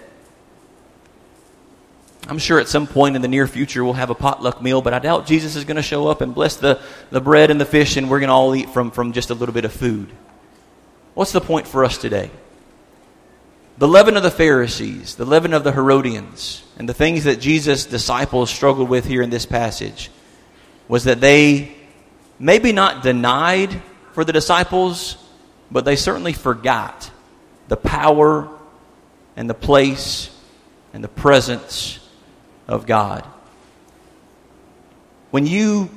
I'm 2.26 2.38
sure 2.38 2.58
at 2.58 2.68
some 2.68 2.86
point 2.86 3.16
in 3.16 3.22
the 3.22 3.28
near 3.28 3.46
future 3.46 3.84
we'll 3.84 3.92
have 3.92 4.08
a 4.08 4.14
potluck 4.14 4.62
meal, 4.62 4.80
but 4.80 4.94
I 4.94 4.98
doubt 4.98 5.26
Jesus 5.26 5.56
is 5.56 5.64
going 5.64 5.76
to 5.76 5.82
show 5.82 6.08
up 6.08 6.22
and 6.22 6.34
bless 6.34 6.56
the, 6.56 6.80
the 7.10 7.20
bread 7.20 7.50
and 7.50 7.60
the 7.60 7.66
fish 7.66 7.96
and 7.96 8.08
we're 8.08 8.20
going 8.20 8.28
to 8.28 8.34
all 8.34 8.54
eat 8.54 8.70
from, 8.70 8.90
from 8.90 9.12
just 9.12 9.28
a 9.28 9.34
little 9.34 9.52
bit 9.52 9.66
of 9.66 9.72
food. 9.72 10.08
What's 11.12 11.32
the 11.32 11.40
point 11.40 11.66
for 11.66 11.84
us 11.84 11.98
today? 11.98 12.30
The 13.76 13.88
leaven 13.88 14.16
of 14.16 14.22
the 14.22 14.30
Pharisees, 14.30 15.16
the 15.16 15.26
leaven 15.26 15.52
of 15.52 15.64
the 15.64 15.72
Herodians, 15.72 16.64
and 16.78 16.88
the 16.88 16.94
things 16.94 17.24
that 17.24 17.40
Jesus' 17.40 17.84
disciples 17.84 18.48
struggled 18.48 18.88
with 18.88 19.04
here 19.04 19.20
in 19.20 19.30
this 19.30 19.44
passage 19.44 20.10
was 20.88 21.04
that 21.04 21.20
they 21.20 21.74
maybe 22.38 22.72
not 22.72 23.02
denied 23.02 23.82
for 24.12 24.24
the 24.24 24.32
disciples, 24.32 25.16
but 25.70 25.84
they 25.84 25.96
certainly 25.96 26.32
forgot 26.32 27.10
the 27.68 27.76
power 27.76 28.48
and 29.36 29.50
the 29.50 29.54
place 29.54 30.30
and 30.92 31.02
the 31.02 31.08
presence 31.08 31.98
of 32.66 32.86
God. 32.86 33.24
When 35.30 35.46
you 35.46 35.90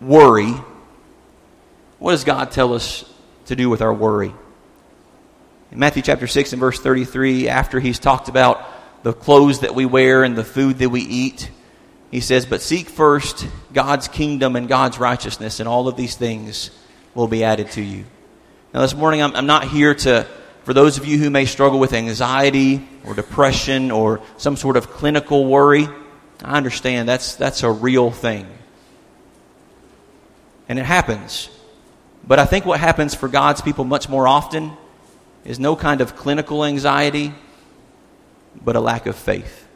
worry, 0.00 0.52
what 1.98 2.12
does 2.12 2.24
God 2.24 2.50
tell 2.50 2.74
us 2.74 3.04
to 3.46 3.56
do 3.56 3.70
with 3.70 3.82
our 3.82 3.94
worry? 3.94 4.32
In 5.70 5.78
Matthew 5.78 6.02
chapter 6.02 6.26
6 6.26 6.52
and 6.52 6.60
verse 6.60 6.80
33, 6.80 7.48
after 7.48 7.78
he's 7.78 7.98
talked 7.98 8.28
about 8.28 8.64
the 9.02 9.12
clothes 9.12 9.60
that 9.60 9.74
we 9.74 9.86
wear 9.86 10.24
and 10.24 10.36
the 10.36 10.44
food 10.44 10.78
that 10.78 10.88
we 10.88 11.02
eat, 11.02 11.50
he 12.10 12.20
says, 12.20 12.46
But 12.46 12.62
seek 12.62 12.88
first 12.88 13.46
God's 13.72 14.08
kingdom 14.08 14.56
and 14.56 14.66
God's 14.66 14.98
righteousness, 14.98 15.60
and 15.60 15.68
all 15.68 15.88
of 15.88 15.96
these 15.96 16.16
things 16.16 16.70
will 17.14 17.28
be 17.28 17.44
added 17.44 17.70
to 17.72 17.82
you. 17.82 18.04
Now, 18.72 18.80
this 18.80 18.94
morning, 18.94 19.22
I'm, 19.22 19.34
I'm 19.36 19.46
not 19.46 19.64
here 19.64 19.94
to, 19.94 20.26
for 20.68 20.74
those 20.74 20.98
of 20.98 21.06
you 21.06 21.16
who 21.16 21.30
may 21.30 21.46
struggle 21.46 21.78
with 21.78 21.94
anxiety 21.94 22.86
or 23.06 23.14
depression 23.14 23.90
or 23.90 24.20
some 24.36 24.54
sort 24.54 24.76
of 24.76 24.90
clinical 24.90 25.46
worry, 25.46 25.88
I 26.44 26.58
understand 26.58 27.08
that's, 27.08 27.36
that's 27.36 27.62
a 27.62 27.70
real 27.70 28.10
thing. 28.10 28.46
And 30.68 30.78
it 30.78 30.84
happens. 30.84 31.48
But 32.22 32.38
I 32.38 32.44
think 32.44 32.66
what 32.66 32.80
happens 32.80 33.14
for 33.14 33.28
God's 33.28 33.62
people 33.62 33.84
much 33.84 34.10
more 34.10 34.28
often 34.28 34.72
is 35.42 35.58
no 35.58 35.74
kind 35.74 36.02
of 36.02 36.16
clinical 36.16 36.62
anxiety, 36.62 37.32
but 38.62 38.76
a 38.76 38.80
lack 38.80 39.06
of 39.06 39.16
faith. 39.16 39.66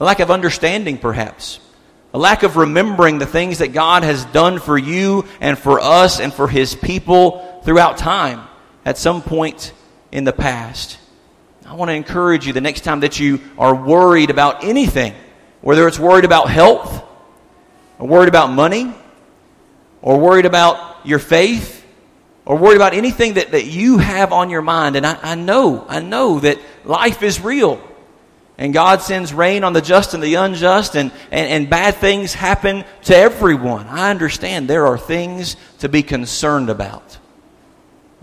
A 0.00 0.04
lack 0.04 0.20
of 0.20 0.30
understanding, 0.30 0.96
perhaps. 0.96 1.60
A 2.14 2.18
lack 2.18 2.42
of 2.42 2.56
remembering 2.56 3.18
the 3.18 3.26
things 3.26 3.58
that 3.58 3.74
God 3.74 4.02
has 4.02 4.24
done 4.24 4.60
for 4.60 4.78
you 4.78 5.26
and 5.42 5.58
for 5.58 5.78
us 5.78 6.20
and 6.20 6.32
for 6.32 6.48
His 6.48 6.74
people 6.74 7.60
throughout 7.66 7.98
time 7.98 8.48
at 8.86 8.96
some 8.96 9.20
point 9.20 9.72
in 10.12 10.24
the 10.24 10.32
past. 10.32 10.98
I 11.66 11.74
want 11.74 11.88
to 11.88 11.94
encourage 11.94 12.46
you 12.46 12.52
the 12.52 12.60
next 12.60 12.82
time 12.82 13.00
that 13.00 13.18
you 13.18 13.40
are 13.58 13.74
worried 13.74 14.30
about 14.30 14.62
anything, 14.62 15.12
whether 15.60 15.88
it's 15.88 15.98
worried 15.98 16.24
about 16.24 16.48
health, 16.48 17.04
or 17.98 18.06
worried 18.06 18.28
about 18.28 18.52
money, 18.52 18.94
or 20.00 20.20
worried 20.20 20.46
about 20.46 21.04
your 21.04 21.18
faith, 21.18 21.84
or 22.44 22.56
worried 22.56 22.76
about 22.76 22.94
anything 22.94 23.34
that, 23.34 23.50
that 23.50 23.64
you 23.64 23.98
have 23.98 24.32
on 24.32 24.50
your 24.50 24.62
mind. 24.62 24.94
And 24.94 25.04
I, 25.04 25.18
I 25.20 25.34
know, 25.34 25.84
I 25.88 25.98
know 25.98 26.38
that 26.38 26.58
life 26.84 27.24
is 27.24 27.40
real. 27.40 27.82
And 28.56 28.72
God 28.72 29.02
sends 29.02 29.34
rain 29.34 29.64
on 29.64 29.72
the 29.72 29.82
just 29.82 30.14
and 30.14 30.22
the 30.22 30.36
unjust, 30.36 30.94
and, 30.94 31.10
and, 31.32 31.50
and 31.50 31.68
bad 31.68 31.96
things 31.96 32.32
happen 32.32 32.84
to 33.02 33.16
everyone. 33.16 33.88
I 33.88 34.10
understand 34.10 34.68
there 34.68 34.86
are 34.86 34.96
things 34.96 35.56
to 35.80 35.88
be 35.88 36.04
concerned 36.04 36.70
about. 36.70 37.18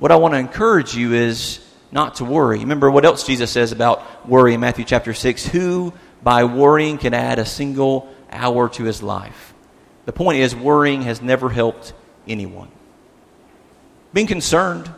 What 0.04 0.12
I 0.12 0.18
want 0.18 0.34
to 0.34 0.38
encourage 0.38 0.98
you 0.98 1.14
is 1.14 1.66
not 1.90 2.16
to 2.16 2.26
worry. 2.26 2.60
Remember 2.60 2.92
what 2.92 3.06
else 3.06 3.26
Jesus 3.26 3.50
says 3.52 3.72
about 3.72 4.28
worry 4.28 4.54
in 4.54 4.60
Matthew 4.60 4.84
chapter 4.84 5.14
6? 5.14 5.46
Who 5.46 5.94
by 6.22 6.44
worrying 6.44 6.98
can 6.98 7.14
add 7.14 7.40
a 7.40 7.46
single 7.46 8.14
hour 8.30 8.68
to 8.68 8.84
his 8.84 9.02
life? 9.02 9.54
The 10.04 10.12
point 10.12 10.40
is, 10.40 10.54
worrying 10.54 11.04
has 11.04 11.22
never 11.22 11.48
helped 11.50 11.94
anyone. 12.28 12.68
Being 14.12 14.28
concerned 14.28 14.92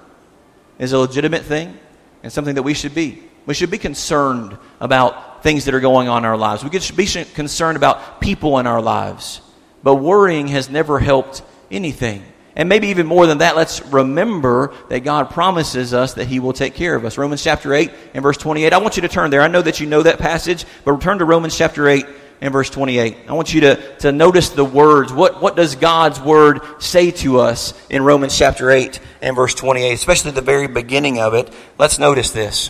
is 0.80 0.92
a 0.92 0.98
legitimate 0.98 1.44
thing 1.44 1.78
and 2.24 2.34
something 2.34 2.56
that 2.56 2.64
we 2.64 2.74
should 2.74 2.96
be. 2.96 3.22
We 3.46 3.54
should 3.54 3.70
be 3.70 3.78
concerned 3.78 4.58
about 4.80 5.44
things 5.44 5.66
that 5.66 5.76
are 5.76 5.82
going 5.82 6.08
on 6.08 6.24
in 6.24 6.26
our 6.26 6.36
lives. 6.36 6.64
We 6.64 6.80
should 6.80 6.98
be 6.98 7.06
concerned 7.06 7.78
about 7.78 8.22
people 8.22 8.58
in 8.58 8.66
our 8.66 8.82
lives. 8.82 9.40
But 9.84 9.98
worrying 9.98 10.48
has 10.48 10.68
never 10.68 10.98
helped 10.98 11.44
anything. 11.70 12.24
And 12.56 12.70
maybe 12.70 12.88
even 12.88 13.06
more 13.06 13.28
than 13.28 13.40
that, 13.40 13.56
let's 13.56 13.82
remember 13.86 14.74
that 14.90 15.02
God 15.02 15.30
promises 15.30 15.94
us 15.94 16.14
that 16.14 16.28
He 16.28 16.40
will 16.40 16.54
take 16.54 16.74
care 16.74 16.96
of 16.96 17.04
us. 17.04 17.18
Romans 17.18 17.44
chapter 17.44 17.74
8 17.74 17.92
and 18.14 18.24
verse 18.24 18.38
28. 18.38 18.72
I 18.72 18.78
want 18.78 18.96
you 18.96 19.02
to 19.02 19.10
turn 19.10 19.30
there. 19.30 19.42
I 19.42 19.48
know 19.48 19.62
that 19.62 19.80
you 19.82 19.88
know 19.88 20.04
that 20.04 20.20
passage, 20.20 20.66
but 20.86 20.94
return 20.94 21.20
to 21.20 21.26
Romans 21.26 21.58
chapter 21.58 21.88
8 21.88 22.06
and 22.40 22.54
verse 22.54 22.70
28. 22.70 23.18
I 23.28 23.34
want 23.34 23.54
you 23.54 23.62
to, 23.62 23.98
to 23.98 24.12
notice 24.12 24.50
the 24.50 24.64
words. 24.64 25.12
What, 25.12 25.42
what 25.42 25.56
does 25.58 25.76
God's 25.76 26.20
word 26.22 26.62
say 26.80 27.12
to 27.12 27.40
us 27.40 27.74
in 27.90 28.04
Romans 28.04 28.38
chapter 28.38 28.72
8 28.72 29.00
and 29.22 29.36
verse 29.36 29.54
28, 29.54 29.92
especially 29.92 30.32
the 30.32 30.42
very 30.42 30.68
beginning 30.68 31.20
of 31.20 31.34
it? 31.34 31.52
Let's 31.78 32.00
notice 32.00 32.32
this. 32.32 32.70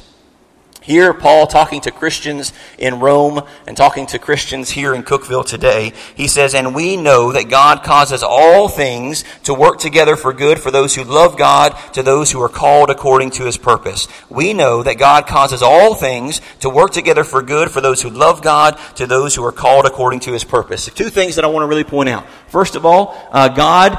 Here, 0.85 1.15
Paul 1.15 1.47
talking 1.47 1.81
to 1.81 1.91
Christians 1.91 2.53
in 2.77 2.99
Rome 2.99 3.41
and 3.65 3.75
talking 3.75 4.05
to 4.07 4.19
Christians 4.19 4.69
here 4.69 4.93
in 4.93 5.01
Cookeville 5.01 5.43
today, 5.43 5.93
he 6.13 6.27
says, 6.27 6.53
And 6.53 6.75
we 6.75 6.95
know 6.95 7.31
that 7.31 7.49
God 7.49 7.81
causes 7.81 8.21
all 8.21 8.69
things 8.69 9.23
to 9.45 9.55
work 9.55 9.79
together 9.79 10.15
for 10.15 10.31
good 10.31 10.59
for 10.59 10.69
those 10.69 10.93
who 10.93 11.03
love 11.03 11.39
God, 11.39 11.75
to 11.93 12.03
those 12.03 12.29
who 12.29 12.39
are 12.39 12.49
called 12.49 12.91
according 12.91 13.31
to 13.31 13.45
his 13.45 13.57
purpose. 13.57 14.07
We 14.29 14.53
know 14.53 14.83
that 14.83 14.99
God 14.99 15.25
causes 15.25 15.63
all 15.63 15.95
things 15.95 16.39
to 16.59 16.69
work 16.69 16.91
together 16.91 17.23
for 17.23 17.41
good 17.41 17.71
for 17.71 17.81
those 17.81 18.03
who 18.03 18.11
love 18.11 18.43
God, 18.43 18.77
to 18.97 19.07
those 19.07 19.33
who 19.33 19.43
are 19.43 19.51
called 19.51 19.87
according 19.87 20.19
to 20.21 20.33
his 20.33 20.43
purpose. 20.43 20.85
Two 20.85 21.09
things 21.09 21.37
that 21.37 21.45
I 21.45 21.47
want 21.47 21.63
to 21.63 21.67
really 21.67 21.83
point 21.83 22.09
out. 22.09 22.27
First 22.49 22.75
of 22.75 22.85
all, 22.85 23.17
uh, 23.31 23.49
God 23.49 23.97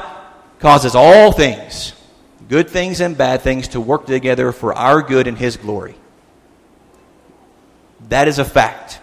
causes 0.60 0.94
all 0.94 1.32
things, 1.32 1.94
good 2.48 2.70
things 2.70 3.00
and 3.00 3.18
bad 3.18 3.40
things, 3.40 3.66
to 3.68 3.80
work 3.80 4.06
together 4.06 4.52
for 4.52 4.72
our 4.72 5.02
good 5.02 5.26
and 5.26 5.36
his 5.36 5.56
glory. 5.56 5.96
That 8.08 8.28
is 8.28 8.38
a 8.38 8.44
fact. 8.44 9.00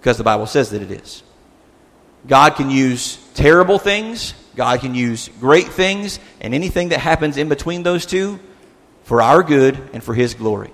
Because 0.00 0.18
the 0.18 0.24
Bible 0.24 0.46
says 0.46 0.70
that 0.70 0.82
it 0.82 0.90
is. 0.90 1.22
God 2.26 2.50
can 2.56 2.70
use 2.70 3.16
terrible 3.34 3.78
things, 3.78 4.34
God 4.56 4.80
can 4.80 4.94
use 4.94 5.28
great 5.40 5.68
things, 5.68 6.18
and 6.40 6.54
anything 6.54 6.90
that 6.90 7.00
happens 7.00 7.36
in 7.36 7.48
between 7.48 7.82
those 7.82 8.06
two 8.06 8.38
for 9.04 9.22
our 9.22 9.42
good 9.42 9.76
and 9.92 10.02
for 10.02 10.14
His 10.14 10.34
glory. 10.34 10.70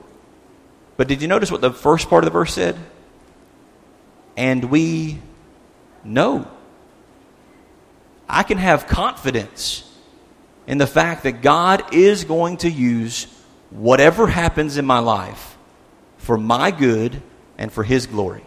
But 0.97 1.09
did 1.09 1.23
you 1.23 1.29
notice 1.29 1.51
what 1.51 1.61
the 1.61 1.73
first 1.73 2.09
part 2.09 2.25
of 2.25 2.27
the 2.27 2.33
verse 2.33 2.53
said? 2.53 2.77
And 4.37 4.65
we 4.65 5.19
know. 6.05 6.49
I 8.29 8.43
can 8.43 8.59
have 8.59 8.87
confidence 8.87 9.85
in 10.67 10.79
the 10.79 10.87
fact 10.87 11.23
that 11.23 11.41
God 11.41 11.95
is 11.95 12.25
going 12.25 12.59
to 12.59 12.71
use 12.71 13.27
whatever 13.71 14.27
happens 14.27 14.77
in 14.77 14.85
my 14.85 14.99
life 14.99 15.58
for 16.29 16.37
my 16.37 16.71
good 16.71 17.23
and 17.57 17.73
for 17.73 17.83
His 17.83 18.07
glory. 18.07 18.45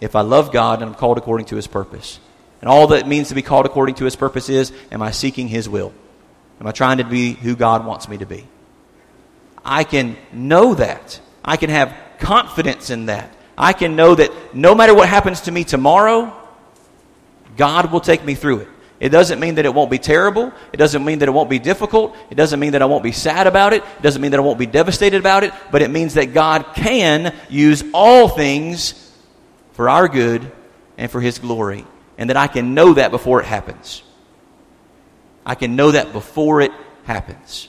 If 0.00 0.16
I 0.16 0.22
love 0.22 0.52
God 0.52 0.80
and 0.80 0.88
I'm 0.88 0.94
called 0.94 1.18
according 1.18 1.44
to 1.48 1.56
His 1.56 1.66
purpose. 1.66 2.18
And 2.62 2.70
all 2.70 2.86
that 2.86 3.06
means 3.06 3.28
to 3.28 3.34
be 3.34 3.42
called 3.42 3.66
according 3.66 3.96
to 3.96 4.06
His 4.06 4.16
purpose 4.16 4.48
is 4.48 4.72
am 4.90 5.02
I 5.02 5.10
seeking 5.10 5.48
His 5.48 5.68
will? 5.68 5.92
Am 6.62 6.66
I 6.66 6.72
trying 6.72 6.96
to 6.96 7.04
be 7.04 7.34
who 7.34 7.56
God 7.56 7.84
wants 7.84 8.08
me 8.08 8.16
to 8.16 8.24
be? 8.24 8.46
I 9.62 9.84
can 9.84 10.16
know 10.32 10.72
that. 10.72 11.20
I 11.44 11.58
can 11.58 11.68
have 11.68 11.94
confidence 12.18 12.88
in 12.88 13.04
that. 13.04 13.36
I 13.58 13.74
can 13.74 13.94
know 13.94 14.14
that 14.14 14.54
no 14.54 14.74
matter 14.74 14.94
what 14.94 15.10
happens 15.10 15.42
to 15.42 15.52
me 15.52 15.64
tomorrow, 15.64 16.34
God 17.58 17.92
will 17.92 18.00
take 18.00 18.24
me 18.24 18.34
through 18.34 18.60
it. 18.60 18.68
It 19.02 19.08
doesn't 19.08 19.40
mean 19.40 19.56
that 19.56 19.64
it 19.64 19.74
won't 19.74 19.90
be 19.90 19.98
terrible. 19.98 20.52
It 20.72 20.76
doesn't 20.76 21.04
mean 21.04 21.18
that 21.18 21.28
it 21.28 21.32
won't 21.32 21.50
be 21.50 21.58
difficult. 21.58 22.14
It 22.30 22.36
doesn't 22.36 22.60
mean 22.60 22.70
that 22.70 22.82
I 22.82 22.84
won't 22.84 23.02
be 23.02 23.10
sad 23.10 23.48
about 23.48 23.72
it. 23.72 23.82
It 23.82 24.02
doesn't 24.02 24.22
mean 24.22 24.30
that 24.30 24.38
I 24.38 24.44
won't 24.44 24.60
be 24.60 24.66
devastated 24.66 25.18
about 25.18 25.42
it. 25.42 25.52
But 25.72 25.82
it 25.82 25.90
means 25.90 26.14
that 26.14 26.32
God 26.32 26.66
can 26.76 27.34
use 27.50 27.82
all 27.92 28.28
things 28.28 28.94
for 29.72 29.88
our 29.88 30.06
good 30.06 30.52
and 30.96 31.10
for 31.10 31.20
His 31.20 31.40
glory. 31.40 31.84
And 32.16 32.30
that 32.30 32.36
I 32.36 32.46
can 32.46 32.74
know 32.74 32.94
that 32.94 33.10
before 33.10 33.40
it 33.40 33.46
happens. 33.46 34.04
I 35.44 35.56
can 35.56 35.74
know 35.74 35.90
that 35.90 36.12
before 36.12 36.60
it 36.60 36.70
happens. 37.02 37.68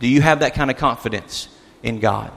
Do 0.00 0.06
you 0.06 0.20
have 0.20 0.40
that 0.40 0.52
kind 0.52 0.70
of 0.70 0.76
confidence 0.76 1.48
in 1.82 1.98
God? 1.98 2.30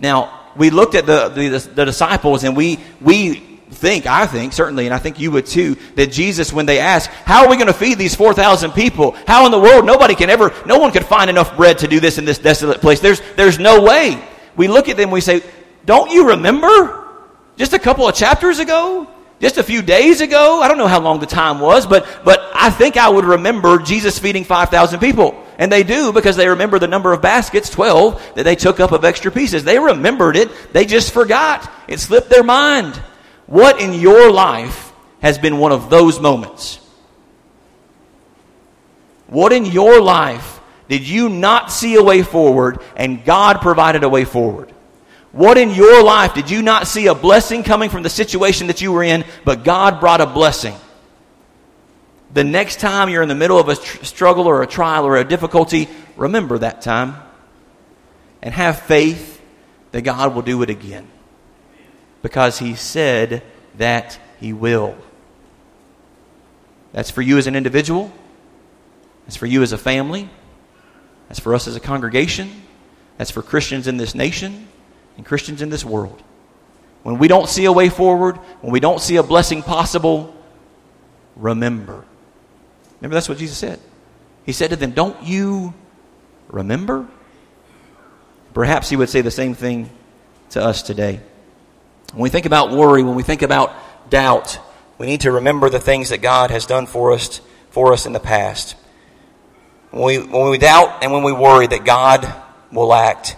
Now, 0.00 0.40
we 0.56 0.70
looked 0.70 0.96
at 0.96 1.06
the, 1.06 1.28
the, 1.28 1.58
the 1.72 1.84
disciples 1.84 2.42
and 2.42 2.56
we, 2.56 2.80
we 3.00 3.45
think, 3.70 4.06
I 4.06 4.26
think, 4.26 4.52
certainly, 4.52 4.86
and 4.86 4.94
I 4.94 4.98
think 4.98 5.18
you 5.18 5.30
would 5.32 5.46
too, 5.46 5.76
that 5.96 6.12
Jesus, 6.12 6.52
when 6.52 6.66
they 6.66 6.78
ask, 6.78 7.10
how 7.10 7.44
are 7.44 7.50
we 7.50 7.56
going 7.56 7.66
to 7.66 7.72
feed 7.72 7.98
these 7.98 8.14
4,000 8.14 8.72
people? 8.72 9.16
How 9.26 9.44
in 9.46 9.52
the 9.52 9.58
world? 9.58 9.84
Nobody 9.84 10.14
can 10.14 10.30
ever, 10.30 10.52
no 10.66 10.78
one 10.78 10.92
could 10.92 11.04
find 11.04 11.28
enough 11.28 11.56
bread 11.56 11.78
to 11.78 11.88
do 11.88 12.00
this 12.00 12.18
in 12.18 12.24
this 12.24 12.38
desolate 12.38 12.80
place. 12.80 13.00
There's, 13.00 13.20
there's 13.36 13.58
no 13.58 13.82
way. 13.82 14.22
We 14.56 14.68
look 14.68 14.88
at 14.88 14.96
them, 14.96 15.10
we 15.10 15.20
say, 15.20 15.42
don't 15.84 16.10
you 16.10 16.30
remember? 16.30 17.04
Just 17.56 17.72
a 17.72 17.78
couple 17.78 18.08
of 18.08 18.14
chapters 18.14 18.58
ago? 18.58 19.08
Just 19.40 19.58
a 19.58 19.62
few 19.62 19.82
days 19.82 20.20
ago? 20.20 20.60
I 20.62 20.68
don't 20.68 20.78
know 20.78 20.86
how 20.86 21.00
long 21.00 21.20
the 21.20 21.26
time 21.26 21.60
was, 21.60 21.86
but, 21.86 22.06
but 22.24 22.40
I 22.54 22.70
think 22.70 22.96
I 22.96 23.08
would 23.08 23.24
remember 23.24 23.78
Jesus 23.78 24.18
feeding 24.18 24.44
5,000 24.44 24.98
people. 24.98 25.42
And 25.58 25.70
they 25.70 25.82
do 25.82 26.12
because 26.12 26.36
they 26.36 26.48
remember 26.48 26.78
the 26.78 26.88
number 26.88 27.12
of 27.12 27.22
baskets, 27.22 27.70
12, 27.70 28.34
that 28.34 28.44
they 28.44 28.56
took 28.56 28.80
up 28.80 28.92
of 28.92 29.04
extra 29.04 29.30
pieces. 29.30 29.64
They 29.64 29.78
remembered 29.78 30.36
it. 30.36 30.50
They 30.72 30.84
just 30.84 31.12
forgot. 31.12 31.70
It 31.88 32.00
slipped 32.00 32.30
their 32.30 32.42
mind. 32.42 33.00
What 33.46 33.80
in 33.80 33.92
your 33.92 34.30
life 34.30 34.92
has 35.20 35.38
been 35.38 35.58
one 35.58 35.72
of 35.72 35.88
those 35.88 36.20
moments? 36.20 36.80
What 39.28 39.52
in 39.52 39.64
your 39.64 40.00
life 40.00 40.60
did 40.88 41.06
you 41.06 41.28
not 41.28 41.72
see 41.72 41.94
a 41.96 42.02
way 42.02 42.22
forward 42.22 42.80
and 42.96 43.24
God 43.24 43.60
provided 43.60 44.04
a 44.04 44.08
way 44.08 44.24
forward? 44.24 44.72
What 45.32 45.58
in 45.58 45.70
your 45.70 46.02
life 46.02 46.34
did 46.34 46.50
you 46.50 46.62
not 46.62 46.86
see 46.86 47.08
a 47.08 47.14
blessing 47.14 47.62
coming 47.62 47.90
from 47.90 48.02
the 48.02 48.10
situation 48.10 48.68
that 48.68 48.80
you 48.80 48.92
were 48.92 49.02
in, 49.02 49.24
but 49.44 49.64
God 49.64 50.00
brought 50.00 50.20
a 50.20 50.26
blessing? 50.26 50.74
The 52.32 52.44
next 52.44 52.80
time 52.80 53.08
you're 53.08 53.22
in 53.22 53.28
the 53.28 53.34
middle 53.34 53.58
of 53.58 53.68
a 53.68 53.76
tr- 53.76 54.04
struggle 54.04 54.46
or 54.46 54.62
a 54.62 54.66
trial 54.66 55.04
or 55.04 55.16
a 55.16 55.24
difficulty, 55.24 55.88
remember 56.16 56.58
that 56.58 56.82
time 56.82 57.16
and 58.42 58.54
have 58.54 58.80
faith 58.80 59.40
that 59.92 60.02
God 60.02 60.34
will 60.34 60.42
do 60.42 60.62
it 60.62 60.70
again 60.70 61.08
because 62.26 62.58
he 62.58 62.74
said 62.74 63.40
that 63.76 64.18
he 64.40 64.52
will. 64.52 64.96
That's 66.90 67.08
for 67.08 67.22
you 67.22 67.38
as 67.38 67.46
an 67.46 67.54
individual. 67.54 68.10
That's 69.24 69.36
for 69.36 69.46
you 69.46 69.62
as 69.62 69.70
a 69.70 69.78
family. 69.78 70.28
That's 71.28 71.38
for 71.38 71.54
us 71.54 71.68
as 71.68 71.76
a 71.76 71.80
congregation. 71.80 72.50
That's 73.16 73.30
for 73.30 73.42
Christians 73.42 73.86
in 73.86 73.96
this 73.96 74.12
nation 74.12 74.66
and 75.16 75.24
Christians 75.24 75.62
in 75.62 75.70
this 75.70 75.84
world. 75.84 76.20
When 77.04 77.18
we 77.18 77.28
don't 77.28 77.48
see 77.48 77.64
a 77.66 77.70
way 77.70 77.90
forward, 77.90 78.38
when 78.60 78.72
we 78.72 78.80
don't 78.80 79.00
see 79.00 79.14
a 79.14 79.22
blessing 79.22 79.62
possible, 79.62 80.34
remember. 81.36 82.04
Remember, 83.00 83.14
that's 83.14 83.28
what 83.28 83.38
Jesus 83.38 83.56
said. 83.56 83.78
He 84.44 84.50
said 84.50 84.70
to 84.70 84.76
them, 84.76 84.90
Don't 84.90 85.22
you 85.22 85.74
remember? 86.48 87.06
Perhaps 88.52 88.88
he 88.88 88.96
would 88.96 89.10
say 89.10 89.20
the 89.20 89.30
same 89.30 89.54
thing 89.54 89.90
to 90.50 90.60
us 90.60 90.82
today. 90.82 91.20
When 92.16 92.22
we 92.22 92.30
think 92.30 92.46
about 92.46 92.70
worry, 92.70 93.02
when 93.02 93.14
we 93.14 93.22
think 93.22 93.42
about 93.42 93.74
doubt, 94.08 94.58
we 94.96 95.06
need 95.06 95.20
to 95.20 95.32
remember 95.32 95.68
the 95.68 95.78
things 95.78 96.08
that 96.08 96.22
God 96.22 96.50
has 96.50 96.64
done 96.64 96.86
for 96.86 97.12
us, 97.12 97.42
for 97.68 97.92
us 97.92 98.06
in 98.06 98.14
the 98.14 98.20
past. 98.20 98.74
When 99.90 100.02
we, 100.02 100.18
when 100.20 100.48
we 100.48 100.56
doubt 100.56 101.04
and 101.04 101.12
when 101.12 101.24
we 101.24 101.32
worry 101.32 101.66
that 101.66 101.84
God 101.84 102.26
will 102.72 102.94
act, 102.94 103.36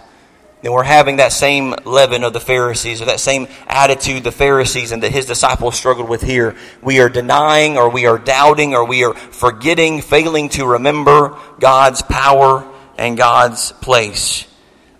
then 0.61 0.71
we're 0.71 0.83
having 0.83 1.17
that 1.17 1.33
same 1.33 1.75
leaven 1.83 2.23
of 2.23 2.31
the 2.31 2.39
Pharisees, 2.39 3.01
or 3.01 3.05
that 3.07 3.19
same 3.19 3.49
attitude 3.67 4.23
the 4.23 4.31
Pharisees 4.31 4.93
and 4.93 5.03
that 5.03 5.11
his 5.11 5.25
disciples 5.25 5.75
struggled 5.75 6.07
with 6.07 6.21
here. 6.21 6.55
We 6.81 7.01
are 7.01 7.09
denying, 7.09 7.77
or 7.77 7.89
we 7.89 8.05
are 8.05 8.17
doubting, 8.17 8.75
or 8.75 8.85
we 8.85 9.03
are 9.03 9.13
forgetting, 9.13 10.01
failing 10.01 10.47
to 10.51 10.65
remember 10.65 11.37
God's 11.59 12.01
power 12.01 12.65
and 12.97 13.17
God's 13.17 13.73
place 13.73 14.48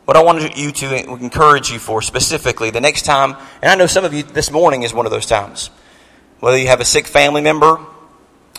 what 0.10 0.18
I 0.18 0.24
wanted 0.24 0.57
you 0.57 0.72
to 0.72 0.95
encourage 0.95 1.70
you 1.70 1.78
for 1.78 2.01
specifically 2.01 2.72
the 2.72 2.82
next 2.82 3.03
time, 3.03 3.36
and 3.62 3.72
I 3.72 3.76
know 3.76 3.86
some 3.86 4.05
of 4.05 4.12
you 4.12 4.24
this 4.24 4.49
morning 4.49 4.82
is 4.82 4.91
one 4.91 5.05
of 5.05 5.12
those 5.12 5.28
times. 5.28 5.70
Whether 6.39 6.57
you 6.57 6.66
have 6.66 6.80
a 6.80 6.86
sick 6.86 7.05
family 7.05 7.41
member, 7.41 7.80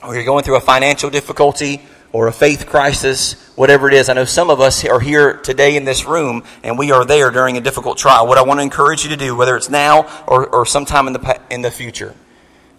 or 0.04 0.14
you're 0.14 0.22
going 0.22 0.44
through 0.44 0.58
a 0.58 0.60
financial 0.60 1.10
difficulty, 1.10 1.82
or 2.12 2.28
a 2.28 2.32
faith 2.32 2.68
crisis, 2.68 3.32
whatever 3.56 3.88
it 3.88 3.94
is. 3.94 4.08
I 4.08 4.12
know 4.12 4.26
some 4.26 4.48
of 4.48 4.60
us 4.60 4.84
are 4.84 5.00
here 5.00 5.38
today 5.38 5.74
in 5.74 5.84
this 5.84 6.04
room, 6.04 6.44
and 6.62 6.78
we 6.78 6.92
are 6.92 7.04
there 7.04 7.32
during 7.32 7.56
a 7.56 7.60
difficult 7.60 7.98
trial. 7.98 8.28
What 8.28 8.38
I 8.38 8.42
want 8.42 8.60
to 8.60 8.62
encourage 8.62 9.02
you 9.02 9.10
to 9.10 9.16
do, 9.16 9.34
whether 9.34 9.56
it's 9.56 9.68
now 9.68 10.08
or, 10.28 10.46
or 10.46 10.64
sometime 10.64 11.08
in 11.08 11.14
the, 11.14 11.40
in 11.50 11.62
the 11.62 11.72
future, 11.72 12.14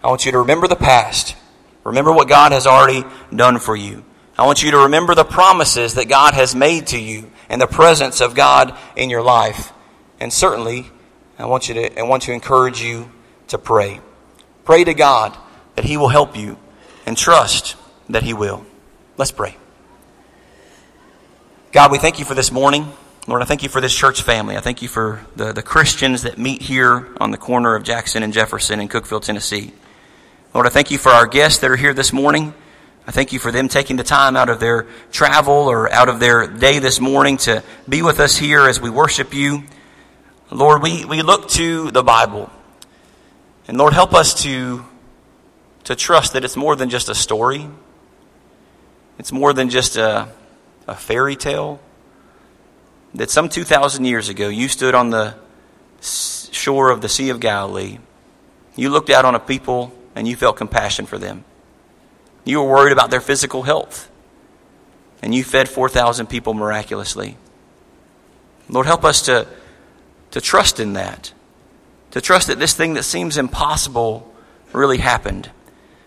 I 0.02 0.08
want 0.08 0.26
you 0.26 0.32
to 0.32 0.40
remember 0.40 0.70
the 0.70 0.78
past. 0.78 1.36
Remember 1.84 2.14
what 2.14 2.30
God 2.30 2.54
has 2.54 2.66
already 2.66 3.04
done 3.36 3.60
for 3.60 3.76
you. 3.76 4.06
I 4.38 4.46
want 4.46 4.64
you 4.64 4.72
to 4.72 4.78
remember 4.78 5.14
the 5.14 5.26
promises 5.26 5.96
that 5.96 6.08
God 6.08 6.36
has 6.36 6.56
made 6.56 6.88
to 6.88 6.98
you 6.98 7.30
and 7.52 7.62
the 7.62 7.68
presence 7.68 8.22
of 8.22 8.34
God 8.34 8.76
in 8.95 9.10
your 9.10 9.22
life. 9.22 9.74
And 10.22 10.32
certainly, 10.32 10.89
I 11.38 11.45
want 11.45 11.68
you 11.68 11.76
to 11.76 11.99
I 11.99 12.04
want 12.04 12.24
to 12.24 12.32
encourage 12.32 12.82
you 12.82 13.12
to 13.49 13.58
pray. 13.58 13.99
Pray 14.64 14.86
to 14.86 14.93
God 14.93 15.38
that 15.76 15.86
He 15.86 15.97
will 15.97 16.08
help 16.08 16.38
you 16.38 16.58
and 17.06 17.18
trust 17.18 17.76
that 18.10 18.24
He 18.24 18.34
will. 18.34 18.66
Let's 19.18 19.32
pray. 19.32 19.58
God, 21.74 21.91
we 21.91 21.97
thank 21.97 22.20
you 22.20 22.26
for 22.26 22.36
this 22.36 22.52
morning. 22.52 22.88
Lord, 23.28 23.41
I 23.41 23.45
thank 23.45 23.64
you 23.64 23.70
for 23.70 23.82
this 23.82 23.93
church 23.93 24.24
family. 24.24 24.56
I 24.56 24.62
thank 24.62 24.82
you 24.82 24.88
for 24.88 25.26
the, 25.36 25.52
the 25.52 25.62
Christians 25.62 26.24
that 26.24 26.38
meet 26.38 26.62
here 26.62 27.08
on 27.20 27.32
the 27.32 27.38
corner 27.38 27.76
of 27.76 27.84
Jackson 27.84 28.24
and 28.24 28.34
Jefferson 28.34 28.80
in 28.80 28.88
Cookeville, 28.88 29.22
Tennessee. 29.22 29.74
Lord, 30.54 30.66
I 30.66 30.70
thank 30.70 30.89
you 30.89 30.97
for 30.97 31.10
our 31.10 31.28
guests 31.28 31.60
that 31.60 31.70
are 31.70 31.76
here 31.76 31.93
this 31.93 32.14
morning. 32.14 32.54
I 33.12 33.14
thank 33.14 33.34
you 33.34 33.39
for 33.39 33.51
them 33.51 33.68
taking 33.68 33.97
the 33.97 34.05
time 34.05 34.38
out 34.38 34.47
of 34.47 34.62
their 34.62 34.88
travel 35.12 35.53
or 35.53 35.91
out 35.91 36.07
of 36.07 36.22
their 36.22 36.47
day 36.47 36.80
this 36.80 37.01
morning 37.01 37.36
to 37.39 37.62
be 37.89 38.01
with 38.03 38.22
us 38.22 38.38
here 38.38 38.66
as 38.66 38.80
we 38.80 38.89
worship 38.89 39.34
you. 39.34 39.64
Lord, 40.49 40.82
we, 40.82 41.03
we 41.03 41.22
look 41.22 41.49
to 41.49 41.91
the 41.91 42.03
Bible. 42.03 42.49
And 43.68 43.78
Lord, 43.78 43.91
help 43.91 44.14
us 44.14 44.43
to, 44.43 44.86
to 45.84 45.93
trust 45.93 46.32
that 46.32 46.45
it's 46.45 46.55
more 46.55 46.78
than 46.78 46.89
just 46.89 47.09
a 47.09 47.14
story. 47.14 47.68
It's 49.20 49.34
more 49.34 49.51
than 49.51 49.70
just 49.70 49.97
a, 49.97 50.30
a 50.88 50.95
fairy 50.95 51.36
tale. 51.36 51.82
That 53.16 53.30
some 53.30 53.49
2,000 53.49 54.05
years 54.05 54.30
ago, 54.30 54.47
you 54.47 54.70
stood 54.70 54.95
on 54.95 55.09
the 55.09 55.36
shore 55.99 56.89
of 56.89 57.01
the 57.01 57.09
Sea 57.09 57.30
of 57.30 57.41
Galilee. 57.41 57.97
You 58.78 58.89
looked 58.89 59.09
out 59.09 59.26
on 59.26 59.36
a 59.36 59.39
people 59.41 59.91
and 60.16 60.30
you 60.30 60.38
felt 60.38 60.55
compassion 60.55 61.05
for 61.05 61.18
them. 61.18 61.43
You 62.44 62.62
were 62.62 62.70
worried 62.70 62.92
about 62.92 63.12
their 63.12 63.22
physical 63.22 63.64
health. 63.64 64.10
And 65.22 65.36
you 65.36 65.44
fed 65.44 65.70
4,000 65.70 66.28
people 66.28 66.54
miraculously. 66.54 67.38
Lord, 68.70 68.88
help 68.88 69.04
us 69.04 69.24
to, 69.24 69.48
to 70.32 70.42
trust 70.42 70.80
in 70.80 70.94
that. 70.94 71.34
To 72.12 72.22
trust 72.22 72.48
that 72.48 72.60
this 72.60 72.74
thing 72.74 72.96
that 72.96 73.04
seems 73.04 73.38
impossible 73.38 74.34
really 74.74 74.98
happened. 74.98 75.50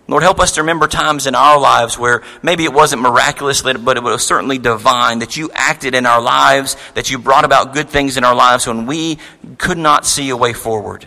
Lord, 0.07 0.23
help 0.23 0.39
us 0.39 0.53
to 0.53 0.63
remember 0.63 0.87
times 0.87 1.27
in 1.27 1.35
our 1.35 1.59
lives 1.59 1.99
where 1.99 2.23
maybe 2.43 2.65
it 2.65 2.73
wasn't 2.75 3.01
miraculous, 3.01 3.63
but 3.63 3.97
it 3.97 4.03
was 4.03 4.27
certainly 4.27 4.59
divine, 4.59 5.21
that 5.21 5.37
you 5.37 5.51
acted 5.55 5.95
in 5.95 6.05
our 6.05 6.21
lives, 6.21 6.77
that 6.95 7.11
you 7.11 7.19
brought 7.19 7.45
about 7.45 7.73
good 7.73 7.89
things 7.89 8.19
in 8.19 8.25
our 8.25 8.35
lives 8.35 8.67
when 8.67 8.85
we 8.85 9.19
could 9.57 9.79
not 9.79 10.05
see 10.05 10.29
a 10.29 10.37
way 10.37 10.53
forward. 10.53 11.07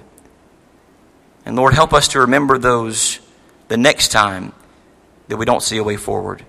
And 1.46 1.56
Lord, 1.56 1.76
help 1.76 1.94
us 1.94 2.08
to 2.10 2.22
remember 2.22 2.58
those 2.58 3.20
the 3.68 3.78
next 3.78 4.12
time 4.12 4.54
that 5.28 5.38
we 5.38 5.46
don't 5.46 5.64
see 5.64 5.78
a 5.78 5.84
way 5.84 5.98
forward, 5.98 6.46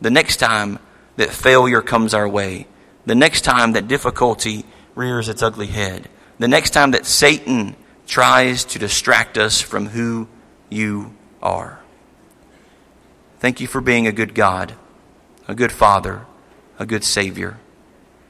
the 0.00 0.10
next 0.10 0.36
time 0.36 0.78
that 1.16 1.30
failure 1.30 1.82
comes 1.82 2.14
our 2.14 2.28
way, 2.28 2.66
the 3.06 3.14
next 3.14 3.42
time 3.42 3.72
that 3.72 3.88
difficulty 3.88 4.64
rears 4.94 5.28
its 5.28 5.42
ugly 5.42 5.66
head, 5.66 6.08
the 6.38 6.48
next 6.48 6.70
time 6.70 6.92
that 6.92 7.06
Satan 7.06 7.76
tries 8.06 8.64
to 8.64 8.78
distract 8.78 9.38
us 9.38 9.60
from 9.60 9.86
who 9.86 10.28
you 10.68 11.14
are. 11.42 11.80
Thank 13.38 13.60
you 13.60 13.66
for 13.66 13.80
being 13.80 14.06
a 14.06 14.12
good 14.12 14.34
God, 14.34 14.74
a 15.48 15.54
good 15.54 15.72
Father, 15.72 16.26
a 16.78 16.86
good 16.86 17.04
Savior. 17.04 17.58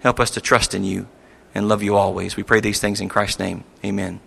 Help 0.00 0.20
us 0.20 0.30
to 0.32 0.40
trust 0.40 0.74
in 0.74 0.84
you 0.84 1.08
and 1.54 1.68
love 1.68 1.82
you 1.82 1.96
always. 1.96 2.36
We 2.36 2.42
pray 2.42 2.60
these 2.60 2.80
things 2.80 3.00
in 3.00 3.08
Christ's 3.08 3.38
name. 3.38 3.64
Amen. 3.84 4.20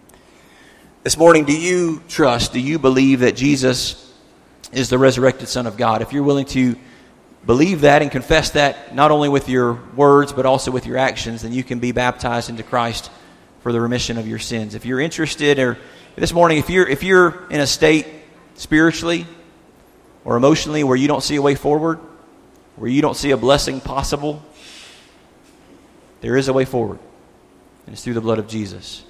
This 1.03 1.17
morning, 1.17 1.45
do 1.45 1.57
you 1.57 2.01
trust, 2.07 2.53
do 2.53 2.59
you 2.59 2.79
believe 2.79 3.19
that 3.21 3.35
Jesus 3.35 4.12
is 4.71 4.89
the 4.89 4.97
resurrected 4.97 5.47
Son 5.47 5.67
of 5.67 5.77
God? 5.77 6.01
If 6.01 6.13
you're 6.13 6.23
willing 6.23 6.45
to 6.47 6.75
believe 7.45 7.81
that 7.81 8.01
and 8.01 8.09
confess 8.09 8.51
that 8.51 8.95
not 8.95 9.11
only 9.11 9.29
with 9.29 9.49
your 9.49 9.73
words 9.95 10.31
but 10.31 10.45
also 10.45 10.71
with 10.71 10.85
your 10.85 10.97
actions, 10.97 11.41
then 11.41 11.51
you 11.51 11.63
can 11.63 11.79
be 11.79 11.91
baptized 11.91 12.49
into 12.49 12.63
Christ 12.63 13.11
for 13.61 13.71
the 13.71 13.81
remission 13.81 14.17
of 14.17 14.27
your 14.27 14.39
sins. 14.39 14.75
If 14.75 14.85
you're 14.85 14.99
interested, 14.99 15.59
or 15.59 15.77
this 16.15 16.33
morning, 16.33 16.57
if 16.57 16.69
you're 16.69 16.87
if 16.87 17.03
you're 17.03 17.47
in 17.49 17.59
a 17.59 17.67
state 17.67 18.07
spiritually 18.55 19.25
or 20.25 20.37
emotionally 20.37 20.83
where 20.83 20.97
you 20.97 21.07
don't 21.07 21.23
see 21.23 21.35
a 21.35 21.41
way 21.41 21.55
forward, 21.55 21.99
where 22.75 22.89
you 22.89 23.01
don't 23.01 23.15
see 23.15 23.31
a 23.31 23.37
blessing 23.37 23.81
possible, 23.81 24.41
there 26.21 26.37
is 26.37 26.47
a 26.47 26.53
way 26.53 26.65
forward. 26.65 26.99
And 27.85 27.93
it's 27.93 28.03
through 28.03 28.13
the 28.13 28.21
blood 28.21 28.39
of 28.39 28.47
Jesus. 28.47 29.03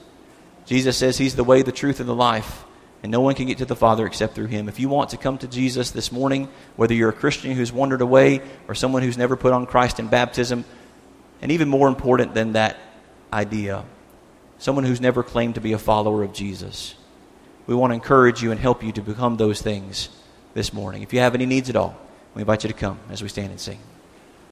Jesus 0.66 0.98
says 0.98 1.18
he's 1.18 1.36
the 1.36 1.44
way, 1.44 1.62
the 1.62 1.72
truth, 1.72 2.00
and 2.00 2.10
the 2.10 2.16
life. 2.16 2.64
And 3.04 3.12
no 3.12 3.20
one 3.20 3.36
can 3.36 3.48
get 3.48 3.58
to 3.58 3.66
the 3.66 3.76
Father 3.76 4.08
except 4.08 4.34
through 4.34 4.48
him. 4.48 4.70
If 4.70 4.80
you 4.80 4.88
want 4.88 5.10
to 5.10 5.18
come 5.18 5.38
to 5.40 5.48
Jesus 5.48 5.92
this 5.92 6.12
morning, 6.12 6.48
whether 6.78 6.94
you're 6.94 7.10
a 7.10 7.14
Christian 7.14 7.52
who's 7.52 7.72
wandered 7.72 8.02
away 8.02 8.42
or 8.70 8.74
someone 8.74 9.04
who's 9.04 9.18
never 9.18 9.36
put 9.36 9.52
on 9.52 9.66
Christ 9.66 10.00
in 10.00 10.08
baptism, 10.08 10.64
and 11.42 11.52
even 11.52 11.68
more 11.68 11.90
important 11.90 12.34
than 12.34 12.54
that 12.54 12.78
idea, 13.34 13.84
someone 14.58 14.86
who's 14.86 15.02
never 15.02 15.22
claimed 15.22 15.56
to 15.56 15.62
be 15.62 15.74
a 15.74 15.78
follower 15.78 16.24
of 16.24 16.32
Jesus, 16.32 16.96
we 17.68 17.76
want 17.76 17.92
to 17.92 17.96
encourage 17.96 18.42
you 18.42 18.52
and 18.52 18.60
help 18.60 18.82
you 18.82 18.94
to 18.94 19.02
become 19.02 19.36
those 19.36 19.62
things 19.62 20.08
this 20.54 20.72
morning. 20.72 21.04
If 21.04 21.12
you 21.12 21.20
have 21.20 21.36
any 21.36 21.46
needs 21.46 21.70
at 21.70 21.76
all, 21.76 21.98
we 22.34 22.42
invite 22.42 22.64
you 22.64 22.70
to 22.70 22.74
come 22.74 23.00
as 23.10 23.22
we 23.22 23.28
stand 23.28 23.52
and 23.52 23.60
sing. 23.60 23.80